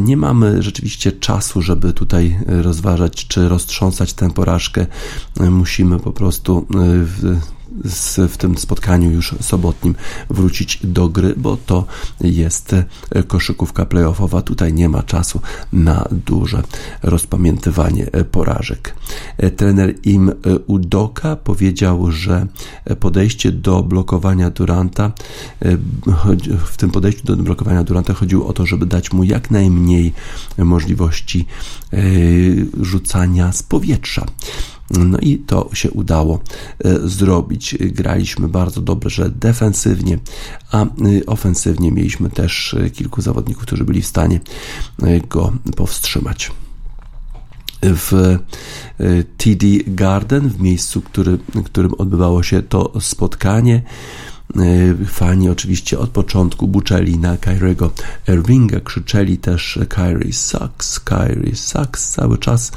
Nie 0.00 0.16
mamy 0.16 0.62
rzeczywiście 0.62 1.12
czasu, 1.12 1.62
żeby 1.62 1.92
tutaj 1.92 2.38
rozważać 2.46 3.26
czy 3.26 3.48
roztrząsać 3.48 4.12
tę 4.12 4.30
porażkę. 4.30 4.86
Musimy 5.50 6.00
po 6.00 6.12
prostu 6.12 6.66
w 8.28 8.36
tym 8.36 8.58
spotkaniu 8.58 9.10
już 9.10 9.34
sobotnim 9.40 9.94
wrócić 10.30 10.78
do 10.84 11.08
gry, 11.08 11.34
bo 11.36 11.56
to 11.56 11.86
jest 12.20 12.74
koszykówka 13.28 13.86
playoffowa. 13.86 14.42
Tutaj 14.42 14.72
nie 14.72 14.88
ma 14.88 15.02
czasu 15.02 15.40
na 15.72 16.08
duże 16.10 16.62
rozpamiętywanie 17.02 18.06
porażek. 18.30 18.94
Trener 19.56 19.94
Im 20.02 20.32
Udoka 20.66 21.36
powiedział, 21.36 22.12
że 22.12 22.46
podejście 23.00 23.52
do 23.52 23.82
blokowania 23.82 24.50
Duranta, 24.50 25.12
w 26.66 26.76
tym 26.76 26.90
podejściu 26.90 27.24
do 27.24 27.36
blokowania 27.36 27.84
Duranta 27.84 28.14
chodziło 28.14 28.46
o 28.46 28.52
to, 28.52 28.66
żeby 28.66 28.86
dać 28.86 29.12
mu 29.12 29.24
jak 29.24 29.50
najmniej 29.50 30.12
możliwości 30.58 31.46
e, 31.92 31.98
rzucania 32.80 33.52
z 33.52 33.62
powietrza. 33.62 34.26
No 34.90 35.18
i 35.18 35.38
to 35.38 35.70
się 35.72 35.90
udało 35.90 36.40
e, 36.84 37.08
zrobić. 37.08 37.76
Graliśmy 37.80 38.48
bardzo 38.48 38.80
dobrze 38.80 39.30
defensywnie, 39.30 40.18
a 40.72 40.82
e, 40.84 40.86
ofensywnie 41.26 41.92
mieliśmy 41.92 42.30
też 42.30 42.74
e, 42.74 42.90
kilku 42.90 43.22
zawodników, 43.22 43.62
którzy 43.62 43.84
byli 43.84 44.02
w 44.02 44.06
stanie 44.06 44.40
go 45.28 45.52
powstrzymać 45.76 46.52
w 47.82 48.38
TD 49.36 49.66
Garden, 49.86 50.48
w 50.48 50.60
miejscu, 50.60 51.02
który, 51.02 51.38
którym 51.64 51.94
odbywało 51.98 52.42
się 52.42 52.62
to 52.62 52.92
spotkanie. 53.00 53.82
Y, 54.60 55.06
fani 55.06 55.48
oczywiście 55.48 55.98
od 55.98 56.10
początku 56.10 56.68
buczeli 56.68 57.18
na 57.18 57.36
Kyriego 57.36 57.90
Irvinga, 58.28 58.80
krzyczeli 58.80 59.38
też 59.38 59.78
Kyrie 59.88 60.32
sucks, 60.32 61.00
Kyrie 61.00 61.56
sucks 61.56 62.10
cały 62.10 62.38
czas 62.38 62.72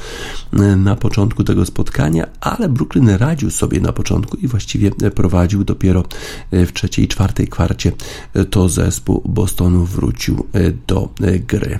y, 0.54 0.76
na 0.76 0.96
początku 0.96 1.44
tego 1.44 1.66
spotkania, 1.66 2.26
ale 2.40 2.68
Brooklyn 2.68 3.08
radził 3.08 3.50
sobie 3.50 3.80
na 3.80 3.92
początku 3.92 4.36
i 4.36 4.48
właściwie 4.48 4.90
prowadził 4.90 5.64
dopiero 5.64 6.04
y, 6.52 6.66
w 6.66 6.72
trzeciej 6.72 7.04
i 7.04 7.08
czwartej 7.08 7.48
kwarcie 7.48 7.92
to 8.50 8.68
zespół 8.68 9.22
Bostonu 9.24 9.84
wrócił 9.84 10.46
do 10.86 11.08
gry. 11.46 11.78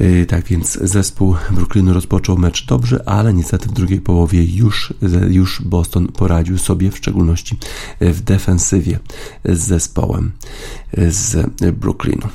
Y, 0.00 0.26
tak 0.26 0.44
więc 0.44 0.78
zespół 0.82 1.36
Brooklynu 1.50 1.92
rozpoczął 1.92 2.38
mecz 2.38 2.66
dobrze, 2.66 3.08
ale 3.08 3.34
niestety 3.34 3.68
w 3.68 3.72
drugiej 3.72 4.00
połowie 4.00 4.44
już, 4.44 4.94
już 5.28 5.62
Boston 5.62 6.08
poradził 6.08 6.58
sobie, 6.58 6.90
w 6.90 6.96
szczególności 6.96 7.58
w 8.00 8.20
defensywie 8.20 8.98
z 9.44 9.58
zespołem 9.58 10.32
z 11.08 11.50
Brooklynu. 11.74 12.28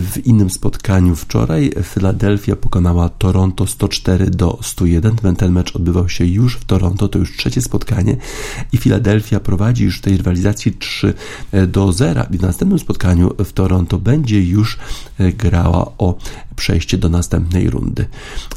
W 0.00 0.16
innym 0.24 0.50
spotkaniu 0.50 1.16
wczoraj 1.16 1.72
Philadelphia 1.82 2.56
pokonała 2.56 3.08
Toronto 3.08 3.66
104 3.66 4.30
do 4.30 4.58
101. 4.62 5.16
Ten 5.36 5.52
mecz 5.52 5.76
odbywał 5.76 6.08
się 6.08 6.24
już 6.24 6.56
w 6.56 6.64
Toronto, 6.64 7.08
to 7.08 7.18
już 7.18 7.36
trzecie 7.36 7.62
spotkanie 7.62 8.16
i 8.72 8.78
Philadelphia 8.78 9.40
prowadzi 9.40 9.84
już 9.84 9.98
w 9.98 10.00
tej 10.00 10.16
rywalizacji 10.16 10.72
3 10.72 11.14
do 11.68 11.92
0. 11.92 12.22
I 12.30 12.38
w 12.38 12.42
następnym 12.42 12.78
spotkaniu 12.78 13.30
w 13.44 13.52
Toronto 13.52 13.98
będzie 13.98 14.42
już 14.42 14.78
grała 15.18 15.92
o 15.98 16.18
przejście 16.56 16.98
do 16.98 17.08
następnej 17.08 17.70
rundy. 17.70 18.08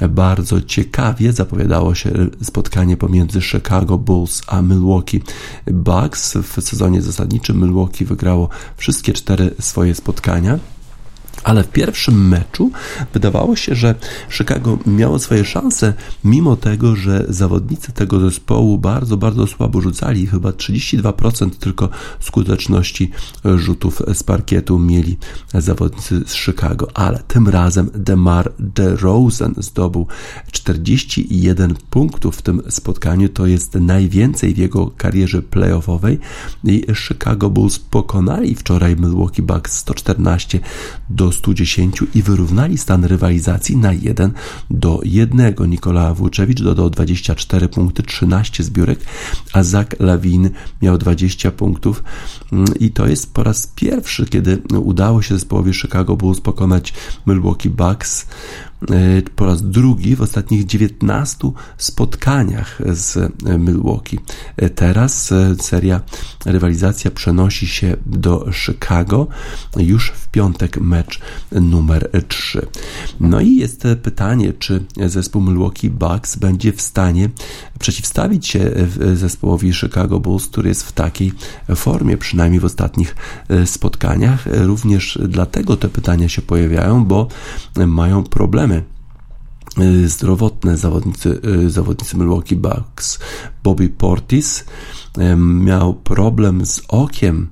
Bardzo 0.10 0.62
ciekawie 0.62 1.34
zapowiadało 1.34 1.96
się 1.96 2.12
spotkanie 2.42 2.98
pomiędzy 2.98 3.42
Chicago 3.42 3.98
Bulls 3.98 4.42
a 4.48 4.62
Milwaukee 4.62 5.22
Bucks. 5.66 6.38
W 6.38 6.62
sezonie 6.62 7.02
zasadniczym 7.02 7.62
Milwaukee 7.62 8.06
wygrało 8.06 8.50
wszystkie 8.78 9.14
cztery 9.14 9.56
swoje 9.60 9.96
spotkania. 9.96 10.60
Ale 11.44 11.64
w 11.64 11.70
pierwszym 11.70 12.28
meczu 12.28 12.72
wydawało 13.14 13.56
się, 13.56 13.76
że 13.76 13.96
Chicago 14.30 14.80
miało 14.86 15.20
swoje 15.20 15.46
szanse, 15.46 15.94
mimo 16.24 16.56
tego, 16.56 16.96
że 16.96 17.26
zawodnicy 17.30 17.92
tego 17.92 18.20
zespołu 18.20 18.78
bardzo, 18.78 19.18
bardzo 19.18 19.48
słabo 19.48 19.82
rzucali. 19.82 20.28
Chyba 20.28 20.50
32% 20.50 21.50
tylko 21.50 21.90
skuteczności 22.20 23.12
rzutów 23.56 24.02
z 24.14 24.24
parkietu 24.24 24.80
mieli 24.80 25.18
zawodnicy 25.54 26.24
z 26.26 26.34
Chicago. 26.34 26.88
Ale 26.94 27.20
tym 27.28 27.50
razem 27.50 27.90
DeMar 27.96 28.52
DeRozan 28.60 29.54
zdobył 29.58 30.08
41 30.52 31.76
punktów 31.90 32.36
w 32.38 32.42
tym 32.42 32.62
spotkaniu. 32.70 33.30
To 33.30 33.48
jest 33.48 33.74
najwięcej 33.74 34.54
w 34.54 34.58
jego 34.58 34.92
karierze 34.98 35.42
playoffowej. 35.42 36.20
I 36.64 36.86
Chicago 36.96 37.50
Bulls 37.50 37.80
pokonali 37.80 38.56
wczoraj 38.56 38.96
Milwaukee 38.96 39.42
Bucks 39.42 39.78
114 39.78 40.60
do 41.10 41.33
110 41.34 42.04
i 42.16 42.22
wyrównali 42.22 42.78
stan 42.78 43.06
rywalizacji 43.06 43.78
na 43.78 43.94
1 43.94 44.32
do 44.70 45.00
1. 45.04 45.56
Nikola 45.68 46.14
Włóczewicz 46.14 46.62
dodał 46.62 46.90
24 46.90 47.70
punkty, 47.70 48.04
13 48.04 48.64
zbiórek, 48.64 49.00
a 49.54 49.64
Zach 49.64 50.00
Lawin 50.00 50.50
miał 50.82 50.98
20 50.98 51.52
punktów 51.52 52.04
mm, 52.52 52.66
i 52.80 52.92
to 52.92 53.08
jest 53.08 53.34
po 53.34 53.44
raz 53.44 53.68
pierwszy, 53.68 54.26
kiedy 54.26 54.62
udało 54.80 55.22
się 55.22 55.36
zespołowi 55.36 55.74
Chicago 55.74 56.16
Bulls 56.16 56.42
pokonać 56.42 56.94
Milwaukee 57.28 57.70
Bucks 57.70 58.28
po 59.36 59.46
raz 59.46 59.62
drugi 59.62 60.16
w 60.16 60.22
ostatnich 60.22 60.66
19 60.66 61.52
spotkaniach 61.78 62.82
z 62.94 63.18
e, 63.18 63.58
Milwaukee. 63.58 64.20
E, 64.58 64.70
teraz 64.70 65.34
seria 65.62 66.02
rywalizacja 66.46 67.12
przenosi 67.12 67.68
się 67.68 67.98
do 68.06 68.46
Chicago 68.52 69.28
już 69.78 70.10
w 70.10 70.28
piątek 70.28 70.78
mecz 70.78 71.20
numer 71.52 72.10
3. 72.28 72.68
No 73.20 73.42
i 73.42 73.56
jest 73.56 73.88
pytanie, 74.04 74.54
czy 74.54 74.84
zespół 75.08 75.42
Milwaukee 75.42 75.90
Bucks 75.90 76.36
będzie 76.36 76.74
w 76.74 76.82
stanie 76.82 77.30
przeciwstawić 77.80 78.48
się 78.48 78.72
zespołowi 79.14 79.74
Chicago 79.74 80.20
Bulls, 80.20 80.48
który 80.48 80.70
jest 80.70 80.84
w 80.84 80.92
takiej 80.92 81.32
formie, 81.76 82.18
przynajmniej 82.18 82.60
w 82.60 82.66
ostatnich 82.66 83.16
spotkaniach. 83.66 84.46
Również 84.46 85.20
dlatego 85.28 85.78
te 85.78 85.90
pytania 85.90 86.30
się 86.30 86.42
pojawiają, 86.42 87.06
bo 87.06 87.28
mają 87.88 88.24
problemy 88.24 88.73
zdrowotne 90.06 90.78
zawodnicy, 90.78 91.40
y, 91.66 91.70
zawodnicy 91.70 92.18
Milwaukee 92.18 92.56
Bucks. 92.56 93.20
Bobby 93.64 93.90
Portis 93.90 94.66
miał 95.38 95.94
problem 95.94 96.66
z 96.66 96.82
okiem 96.88 97.48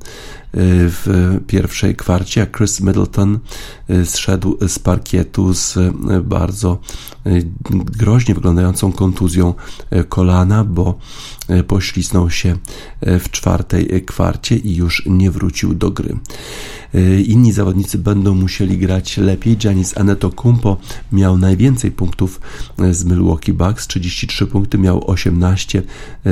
w 0.54 1.40
pierwszej 1.48 1.96
kwarcie, 1.96 2.42
a 2.42 2.58
Chris 2.58 2.82
Middleton 2.82 3.40
y, 3.90 4.06
zszedł 4.06 4.58
z 4.68 4.80
parkietu 4.80 5.54
z 5.54 5.78
y, 5.78 5.92
bardzo 6.24 6.78
groźnie 7.72 8.36
wyglądającą 8.36 8.92
kontuzją 8.92 9.54
kolana, 10.10 10.64
bo 10.64 10.98
poślisnął 11.68 12.30
się 12.30 12.58
w 13.02 13.30
czwartej 13.32 14.06
kwarcie 14.06 14.56
i 14.56 14.76
już 14.76 15.04
nie 15.06 15.32
wrócił 15.32 15.74
do 15.74 15.92
gry. 15.92 16.18
Inni 17.26 17.54
zawodnicy 17.54 17.98
będą 17.98 18.36
musieli 18.36 18.78
grać 18.78 19.18
lepiej. 19.18 19.58
Giannis 19.58 19.96
Kumpo 20.36 20.78
miał 21.12 21.38
najwięcej 21.38 21.92
punktów 21.92 22.42
z 22.92 23.06
Milwaukee 23.06 23.54
Bucks, 23.54 23.88
33 23.88 24.48
punkty, 24.48 24.78
miał 24.78 25.10
18 25.10 25.84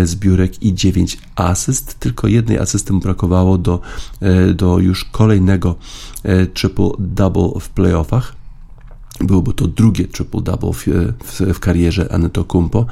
zbiórek 0.03 0.63
i 0.63 0.73
9 0.73 1.17
asyst. 1.35 1.99
Tylko 1.99 2.27
jednej 2.27 2.59
asysty 2.59 2.93
mu 2.93 2.99
brakowało 2.99 3.57
do 3.57 3.79
E, 4.21 4.53
do 4.53 4.79
już 4.79 5.05
kolejnego 5.05 5.75
e, 6.23 6.45
triple-double 6.45 7.59
w 7.59 7.69
playoffach. 7.69 8.38
Byłoby 9.21 9.53
to 9.53 9.67
drugie 9.67 10.07
triple-double 10.07 10.73
w, 10.73 10.85
w, 11.23 11.53
w, 11.53 11.59
karierze 11.59 12.13
Antetokounmpo. 12.13 12.85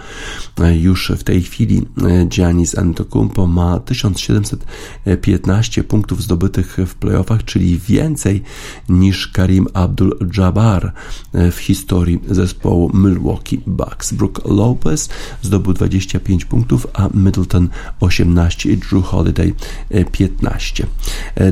E, 0.60 0.78
już 0.78 1.12
w 1.18 1.24
tej 1.24 1.42
chwili 1.42 1.86
e, 2.04 2.26
Giannis 2.26 2.78
Antetokounmpo 2.78 3.48
ma 3.48 3.80
1715 3.80 5.84
punktów 5.84 6.24
zdobytych 6.24 6.78
w 6.88 6.96
playoffach, 6.96 7.44
czyli 7.44 7.80
więcej 7.80 8.44
niż 8.90 9.28
Karim 9.28 9.68
Abdul-Jabbar 9.74 10.92
e, 11.34 11.52
w 11.52 11.58
historii 11.58 12.20
zespołu 12.30 12.92
Milwaukee 12.94 13.62
Bucks. 13.68 14.14
Brook 14.14 14.42
Lopez 14.46 15.10
zdobył 15.42 15.74
25 15.74 16.46
punktów, 16.46 16.88
a 16.94 17.10
Middleton 17.14 17.70
18 18.00 18.72
i 18.72 18.78
Drew 18.78 19.06
Holiday 19.06 19.54
15. 20.12 20.88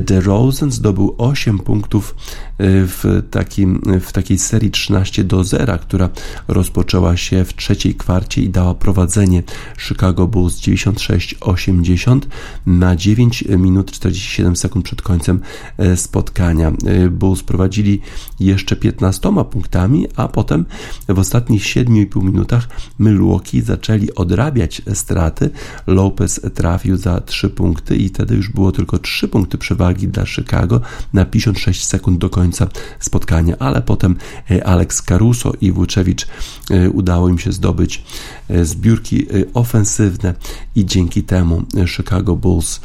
DeRozan 0.00 0.72
zdobył 0.72 1.14
8 1.18 1.58
punktów 1.58 2.14
w, 2.58 3.22
takim, 3.30 3.80
w 4.00 4.12
takiej 4.12 4.38
serii 4.66 4.70
13 4.70 5.24
do 5.24 5.44
0, 5.44 5.78
która 5.78 6.08
rozpoczęła 6.48 7.16
się 7.16 7.44
w 7.44 7.56
trzeciej 7.56 7.94
kwarcie 7.94 8.42
i 8.42 8.48
dała 8.48 8.74
prowadzenie 8.74 9.42
Chicago 9.78 10.26
Bulls 10.26 10.56
96-80 10.56 12.20
na 12.66 12.96
9 12.96 13.44
minut 13.58 13.92
47 13.92 14.56
sekund 14.56 14.84
przed 14.84 15.02
końcem 15.02 15.40
e, 15.78 15.96
spotkania. 15.96 16.72
E, 16.86 17.08
Bulls 17.10 17.42
prowadzili 17.42 18.00
jeszcze 18.40 18.76
15 18.76 19.44
punktami, 19.50 20.06
a 20.16 20.28
potem 20.28 20.64
w 21.08 21.18
ostatnich 21.18 21.62
7,5 21.62 22.24
minutach 22.24 22.68
Milwaukee 22.98 23.60
zaczęli 23.62 24.14
odrabiać 24.14 24.82
straty. 24.94 25.50
Lopez 25.86 26.40
trafił 26.54 26.96
za 26.96 27.20
3 27.20 27.50
punkty 27.50 27.96
i 27.96 28.08
wtedy 28.08 28.34
już 28.34 28.50
było 28.50 28.72
tylko 28.72 28.98
3 28.98 29.28
punkty 29.28 29.58
przewagi 29.58 30.08
dla 30.08 30.26
Chicago 30.26 30.80
na 31.12 31.24
56 31.24 31.84
sekund 31.84 32.18
do 32.18 32.30
końca 32.30 32.68
spotkania, 33.00 33.56
ale 33.58 33.82
potem 33.82 34.16
e, 34.50 34.55
Alex 34.64 35.02
Caruso 35.02 35.52
i 35.60 35.72
Włóczewicz 35.72 36.26
e, 36.70 36.90
udało 36.90 37.28
im 37.28 37.38
się 37.38 37.52
zdobyć 37.52 38.04
e, 38.48 38.64
zbiórki 38.64 39.26
ofensywne 39.54 40.34
i 40.74 40.86
dzięki 40.86 41.22
temu 41.22 41.62
Chicago 41.86 42.36
Bulls 42.36 42.80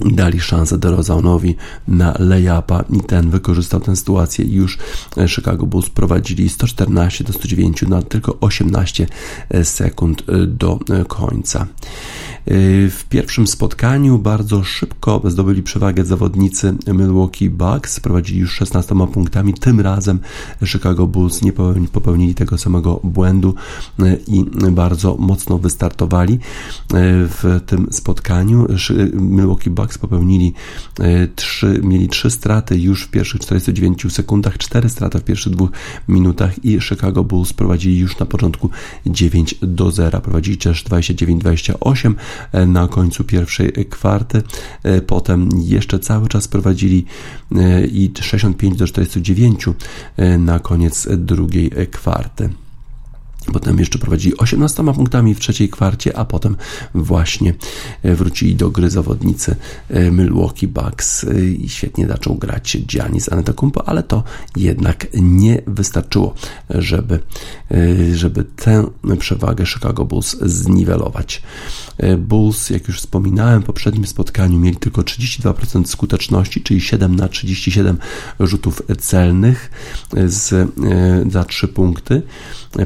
dali 0.00 0.40
szansę 0.40 0.78
DeRozanowi 0.78 1.56
na 1.88 2.14
layupa 2.18 2.84
i 2.92 3.00
ten 3.00 3.30
wykorzystał 3.30 3.80
tę 3.80 3.96
sytuację 3.96 4.44
i 4.44 4.54
już 4.54 4.78
Chicago 5.26 5.66
Bulls 5.66 5.90
prowadzili 5.90 6.48
114 6.48 7.24
do 7.24 7.32
109 7.32 7.82
na 7.82 8.02
tylko 8.02 8.40
18 8.40 9.06
sekund 9.62 10.22
do 10.46 10.78
końca. 11.08 11.66
W 12.90 13.04
pierwszym 13.08 13.46
spotkaniu 13.46 14.18
bardzo 14.18 14.64
szybko 14.64 15.22
zdobyli 15.24 15.62
przewagę 15.62 16.04
zawodnicy 16.04 16.74
Milwaukee 16.86 17.50
Bucks, 17.50 18.00
prowadzili 18.00 18.40
już 18.40 18.52
16 18.52 18.94
punktami. 19.12 19.54
Tym 19.54 19.80
razem 19.80 20.18
Chicago 20.64 21.06
Bulls 21.06 21.42
nie 21.42 21.52
popełnili 21.92 22.34
tego 22.34 22.58
samego 22.58 23.00
błędu 23.04 23.54
e, 23.98 24.16
i 24.26 24.44
bardzo 24.70 25.16
mocno 25.18 25.58
wystartowali 25.58 26.34
e, 26.34 26.38
w 27.28 27.60
tym 27.66 27.88
spotkaniu. 27.90 28.66
Milwaukee 29.12 29.70
Bucks 29.70 29.85
popełnili 29.98 30.52
3, 31.36 31.66
e, 31.66 31.86
mieli 31.86 32.08
3 32.08 32.30
straty 32.30 32.78
już 32.78 33.04
w 33.04 33.08
pierwszych 33.08 33.40
49 33.40 34.12
sekundach, 34.12 34.58
4 34.58 34.88
straty 34.88 35.18
w 35.18 35.24
pierwszych 35.24 35.52
dwóch 35.52 35.70
minutach 36.08 36.64
i 36.64 36.80
Chicago 36.80 37.24
Bulls 37.24 37.52
prowadzili 37.52 37.98
już 37.98 38.18
na 38.18 38.26
początku 38.26 38.70
9 39.06 39.54
do 39.62 39.90
0. 39.90 40.20
Prowadzili 40.20 40.58
też 40.58 40.84
29-28 40.84 42.14
E, 42.52 42.66
na 42.66 42.88
końcu 42.88 43.24
pierwszej 43.24 43.72
kwarty. 43.90 44.42
E, 44.82 45.00
potem 45.00 45.48
jeszcze 45.54 45.98
cały 45.98 46.28
czas 46.28 46.48
prowadzili 46.48 47.04
i 47.92 48.10
65 48.20 48.76
do 48.76 48.86
49 48.86 49.64
na 50.38 50.58
koniec 50.58 51.08
drugiej 51.16 51.70
kwarty. 51.90 52.48
Potem 53.52 53.78
jeszcze 53.78 53.98
prowadzili 53.98 54.36
18 54.36 54.84
punktami 54.84 55.34
w 55.34 55.40
trzeciej 55.40 55.68
kwarcie, 55.68 56.18
a 56.18 56.24
potem 56.24 56.56
właśnie 56.94 57.54
e, 58.02 58.14
wrócili 58.14 58.56
do 58.56 58.70
gry 58.70 58.90
zawodnicy 58.90 59.56
e, 59.88 60.10
Milwaukee 60.10 60.68
Bucks 60.68 61.24
e, 61.24 61.44
i 61.44 61.68
świetnie 61.68 62.06
zaczął 62.06 62.34
grać 62.34 62.78
Giannis 62.86 63.32
Antetokounmpo, 63.32 63.88
ale 63.88 64.02
to 64.02 64.24
jednak 64.56 65.06
nie 65.14 65.62
wystarczyło, 65.66 66.34
żeby, 66.70 67.20
żeby 68.14 68.44
tę 68.44 68.86
przewagę 69.18 69.66
Chicago 69.66 70.04
Bulls 70.04 70.36
zniwelować. 70.40 71.42
Bulls, 72.18 72.70
jak 72.70 72.88
już 72.88 73.00
wspominałem 73.00 73.62
w 73.62 73.64
poprzednim 73.64 74.06
spotkaniu, 74.06 74.58
mieli 74.58 74.76
tylko 74.76 75.02
32% 75.02 75.86
skuteczności, 75.86 76.62
czyli 76.62 76.80
7 76.80 77.16
na 77.16 77.28
37 77.28 77.98
rzutów 78.40 78.82
celnych 78.98 79.70
z, 80.26 80.70
za 81.32 81.44
3 81.44 81.68
punkty. 81.68 82.22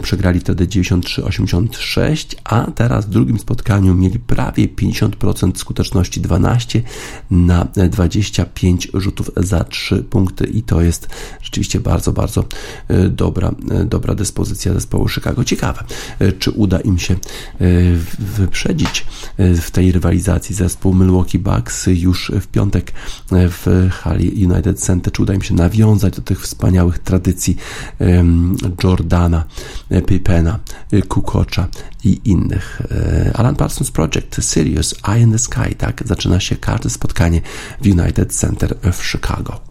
Przegrali 0.03 0.41
wtedy 0.51 0.67
93-86, 0.67 2.35
a 2.45 2.71
teraz 2.71 3.07
w 3.07 3.09
drugim 3.09 3.39
spotkaniu 3.39 3.95
mieli 3.95 4.19
prawie 4.19 4.69
50% 4.69 5.57
skuteczności 5.57 6.21
12 6.21 6.83
na 7.31 7.69
25 7.91 8.89
rzutów 8.95 9.31
za 9.37 9.65
3 9.65 10.03
punkty. 10.03 10.45
I 10.45 10.63
to 10.63 10.81
jest 10.81 11.09
rzeczywiście 11.43 11.81
bardzo, 11.81 12.13
bardzo 12.13 12.45
e, 12.89 13.09
dobra, 13.09 13.55
e, 13.71 13.85
dobra 13.85 14.15
dyspozycja 14.15 14.75
zespołu 14.75 15.09
Chicago. 15.09 15.45
Ciekawe, 15.45 15.85
e, 16.19 16.33
czy 16.33 16.51
uda 16.51 16.81
im 16.81 16.99
się 16.99 17.17
wyprzedzić 18.19 19.07
w 19.39 19.71
tej 19.71 19.93
rywalizacji 19.93 20.55
zespół 20.55 20.95
Milwaukee 20.95 21.39
Bucks 21.39 21.87
już 21.87 22.33
w 22.41 22.47
piątek 22.47 22.93
w 23.31 23.89
hali 23.93 24.47
United 24.47 24.81
Center, 24.81 25.13
czy 25.13 25.23
uda 25.23 25.35
im 25.35 25.43
się 25.43 25.55
nawiązać 25.55 26.17
do 26.17 26.23
tych 26.23 26.41
wspaniałych 26.41 26.99
tradycji 26.99 27.57
Jordana, 28.85 29.45
Pippena, 30.07 30.40
Kukocza 31.09 31.69
i 32.05 32.21
innych. 32.25 32.83
E, 32.91 33.31
Alan 33.35 33.57
Parsons 33.57 33.91
Project, 33.91 34.37
Sirius, 34.41 34.95
Eye 35.09 35.21
in 35.21 35.33
the 35.33 35.39
Sky, 35.39 35.75
tak 35.79 36.03
zaczyna 36.07 36.41
się 36.41 36.57
każde 36.57 36.91
spotkanie 36.91 37.41
w 37.81 37.87
United 37.87 38.35
Center 38.35 38.77
w 38.93 39.05
Chicago. 39.05 39.70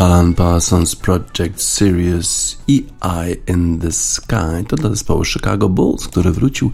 Alan 0.00 0.34
Parsons 0.34 0.96
Project 0.96 1.62
Series 1.62 2.56
i 2.66 2.86
Eye 3.02 3.36
in 3.46 3.78
the 3.78 3.92
Sky 3.92 4.64
to 4.68 4.76
dla 4.76 4.90
zespołu 4.90 5.24
Chicago 5.24 5.68
Bulls, 5.68 6.08
który 6.08 6.30
wrócił 6.30 6.70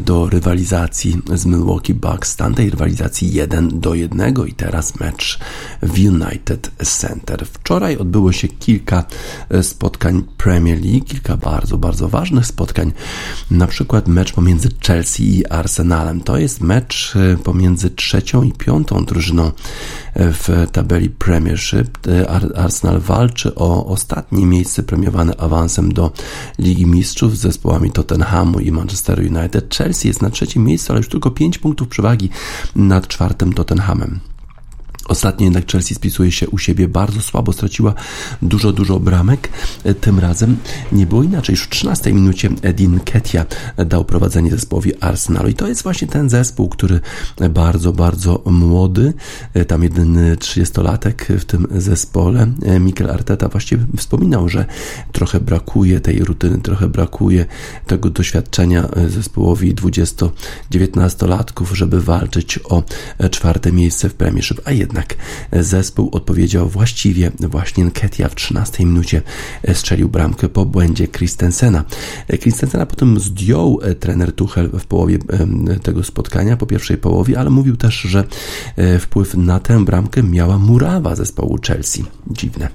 do 0.00 0.28
rywalizacji 0.28 1.22
z 1.34 1.46
Milwaukee 1.46 1.94
Bucks, 1.94 2.36
tamtej 2.36 2.70
rywalizacji 2.70 3.32
1 3.32 3.80
do 3.80 3.94
1 3.94 4.34
i 4.48 4.52
teraz 4.52 5.00
mecz 5.00 5.38
w 5.82 5.98
United 5.98 6.70
Center. 6.84 7.46
Wczoraj 7.46 7.96
odbyło 7.96 8.32
się 8.32 8.48
kilka 8.48 9.04
spotkań 9.62 10.24
Premier 10.36 10.84
League, 10.84 11.04
kilka 11.04 11.36
bardzo, 11.36 11.78
bardzo 11.78 12.08
ważnych 12.08 12.46
spotkań, 12.46 12.92
na 13.50 13.66
przykład 13.66 14.08
mecz 14.08 14.32
pomiędzy 14.32 14.68
Chelsea 14.86 15.38
i 15.38 15.46
Arsenalem. 15.46 16.20
To 16.20 16.38
jest 16.38 16.60
mecz 16.60 17.14
pomiędzy 17.44 17.90
trzecią 17.90 18.42
i 18.42 18.52
piątą 18.52 19.04
drużyną 19.04 19.52
w 20.16 20.66
tabeli 20.72 21.10
Premiership. 21.10 21.98
Arsenal 22.56 23.00
walczy 23.00 23.54
o 23.54 23.86
ostatnie 23.86 24.46
miejsce 24.46 24.82
premiowane 24.82 25.36
awansem 25.36 25.92
do 25.92 26.10
Ligi 26.58 26.86
Mistrzów 26.86 27.36
z 27.36 27.40
zespołami 27.40 27.90
Tottenhamu 27.90 28.60
i 28.60 28.72
Manchester 28.72 29.18
United. 29.18 29.74
Chelsea 29.74 30.08
jest 30.08 30.22
na 30.22 30.30
trzecim 30.30 30.64
miejscu, 30.64 30.92
ale 30.92 30.98
już 30.98 31.08
tylko 31.08 31.30
5 31.30 31.58
punktów 31.58 31.88
przewagi 31.88 32.30
nad 32.76 33.08
czwartym 33.08 33.52
Tottenhamem. 33.52 34.20
Ostatnio 35.08 35.44
jednak 35.44 35.72
Chelsea 35.72 35.94
spisuje 35.94 36.32
się 36.32 36.48
u 36.48 36.58
siebie 36.58 36.88
bardzo 36.88 37.20
słabo, 37.20 37.52
straciła 37.52 37.94
dużo, 38.42 38.72
dużo 38.72 39.00
bramek. 39.00 39.48
Tym 40.00 40.18
razem 40.18 40.56
nie 40.92 41.06
było 41.06 41.22
inaczej. 41.22 41.52
Już 41.52 41.62
w 41.62 41.68
13 41.68 42.12
minucie 42.12 42.50
Edin 42.62 43.00
Ketia 43.00 43.44
dał 43.86 44.04
prowadzenie 44.04 44.50
zespołowi 44.50 45.00
Arsenalu 45.00 45.48
i 45.48 45.54
to 45.54 45.68
jest 45.68 45.82
właśnie 45.82 46.08
ten 46.08 46.30
zespół, 46.30 46.68
który 46.68 47.00
bardzo, 47.50 47.92
bardzo 47.92 48.42
młody, 48.46 49.14
tam 49.66 49.82
jedyny 49.82 50.36
30-latek 50.36 51.38
w 51.38 51.44
tym 51.44 51.66
zespole. 51.70 52.46
Mikel 52.80 53.10
Arteta 53.10 53.48
właściwie 53.48 53.86
wspominał, 53.96 54.48
że 54.48 54.64
trochę 55.12 55.40
brakuje 55.40 56.00
tej 56.00 56.18
rutyny, 56.18 56.58
trochę 56.58 56.88
brakuje 56.88 57.44
tego 57.86 58.10
doświadczenia 58.10 58.88
zespołowi 59.08 59.74
20-19-latków, 59.74 61.74
żeby 61.74 62.00
walczyć 62.00 62.58
o 62.58 62.82
czwarte 63.30 63.72
miejsce 63.72 64.08
w 64.08 64.14
Premiership, 64.14 64.60
a 64.64 64.72
jednak 64.72 64.95
jednak 64.96 65.14
zespół 65.52 66.08
odpowiedział 66.12 66.68
właściwie. 66.68 67.30
Właśnie 67.40 67.84
Nketia 67.84 68.28
w 68.28 68.34
13 68.34 68.84
minucie 68.84 69.22
strzelił 69.74 70.08
bramkę 70.08 70.48
po 70.48 70.66
błędzie 70.66 71.08
Christensena. 71.08 71.84
Christensena 72.40 72.86
potem 72.86 73.20
zdjął 73.20 73.80
trener 74.00 74.32
Tuchel 74.32 74.70
w 74.78 74.86
połowie 74.86 75.18
tego 75.82 76.04
spotkania, 76.04 76.56
po 76.56 76.66
pierwszej 76.66 76.98
połowie, 76.98 77.38
ale 77.38 77.50
mówił 77.50 77.76
też, 77.76 77.94
że 77.94 78.24
wpływ 79.00 79.34
na 79.34 79.60
tę 79.60 79.84
bramkę 79.84 80.22
miała 80.22 80.58
murawa 80.58 81.16
zespołu 81.16 81.58
Chelsea. 81.66 82.04
Dziwne. 82.30 82.68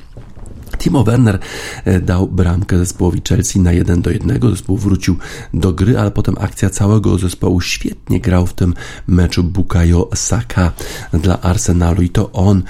Timo 0.77 1.03
Werner 1.03 1.39
e, 1.85 1.99
dał 1.99 2.27
bramkę 2.27 2.77
zespołowi 2.77 3.21
Chelsea 3.29 3.59
na 3.59 3.71
1 3.71 4.01
do 4.01 4.11
1. 4.11 4.39
Zespół 4.51 4.77
wrócił 4.77 5.17
do 5.53 5.73
gry, 5.73 5.99
ale 5.99 6.11
potem 6.11 6.35
akcja 6.39 6.69
całego 6.69 7.17
zespołu 7.17 7.61
świetnie 7.61 8.19
grał 8.19 8.47
w 8.47 8.53
tym 8.53 8.73
meczu 9.07 9.43
Bukayo 9.43 10.09
Saka 10.15 10.71
dla 11.13 11.41
Arsenalu 11.41 12.01
i 12.01 12.09
to 12.09 12.31
on 12.31 12.63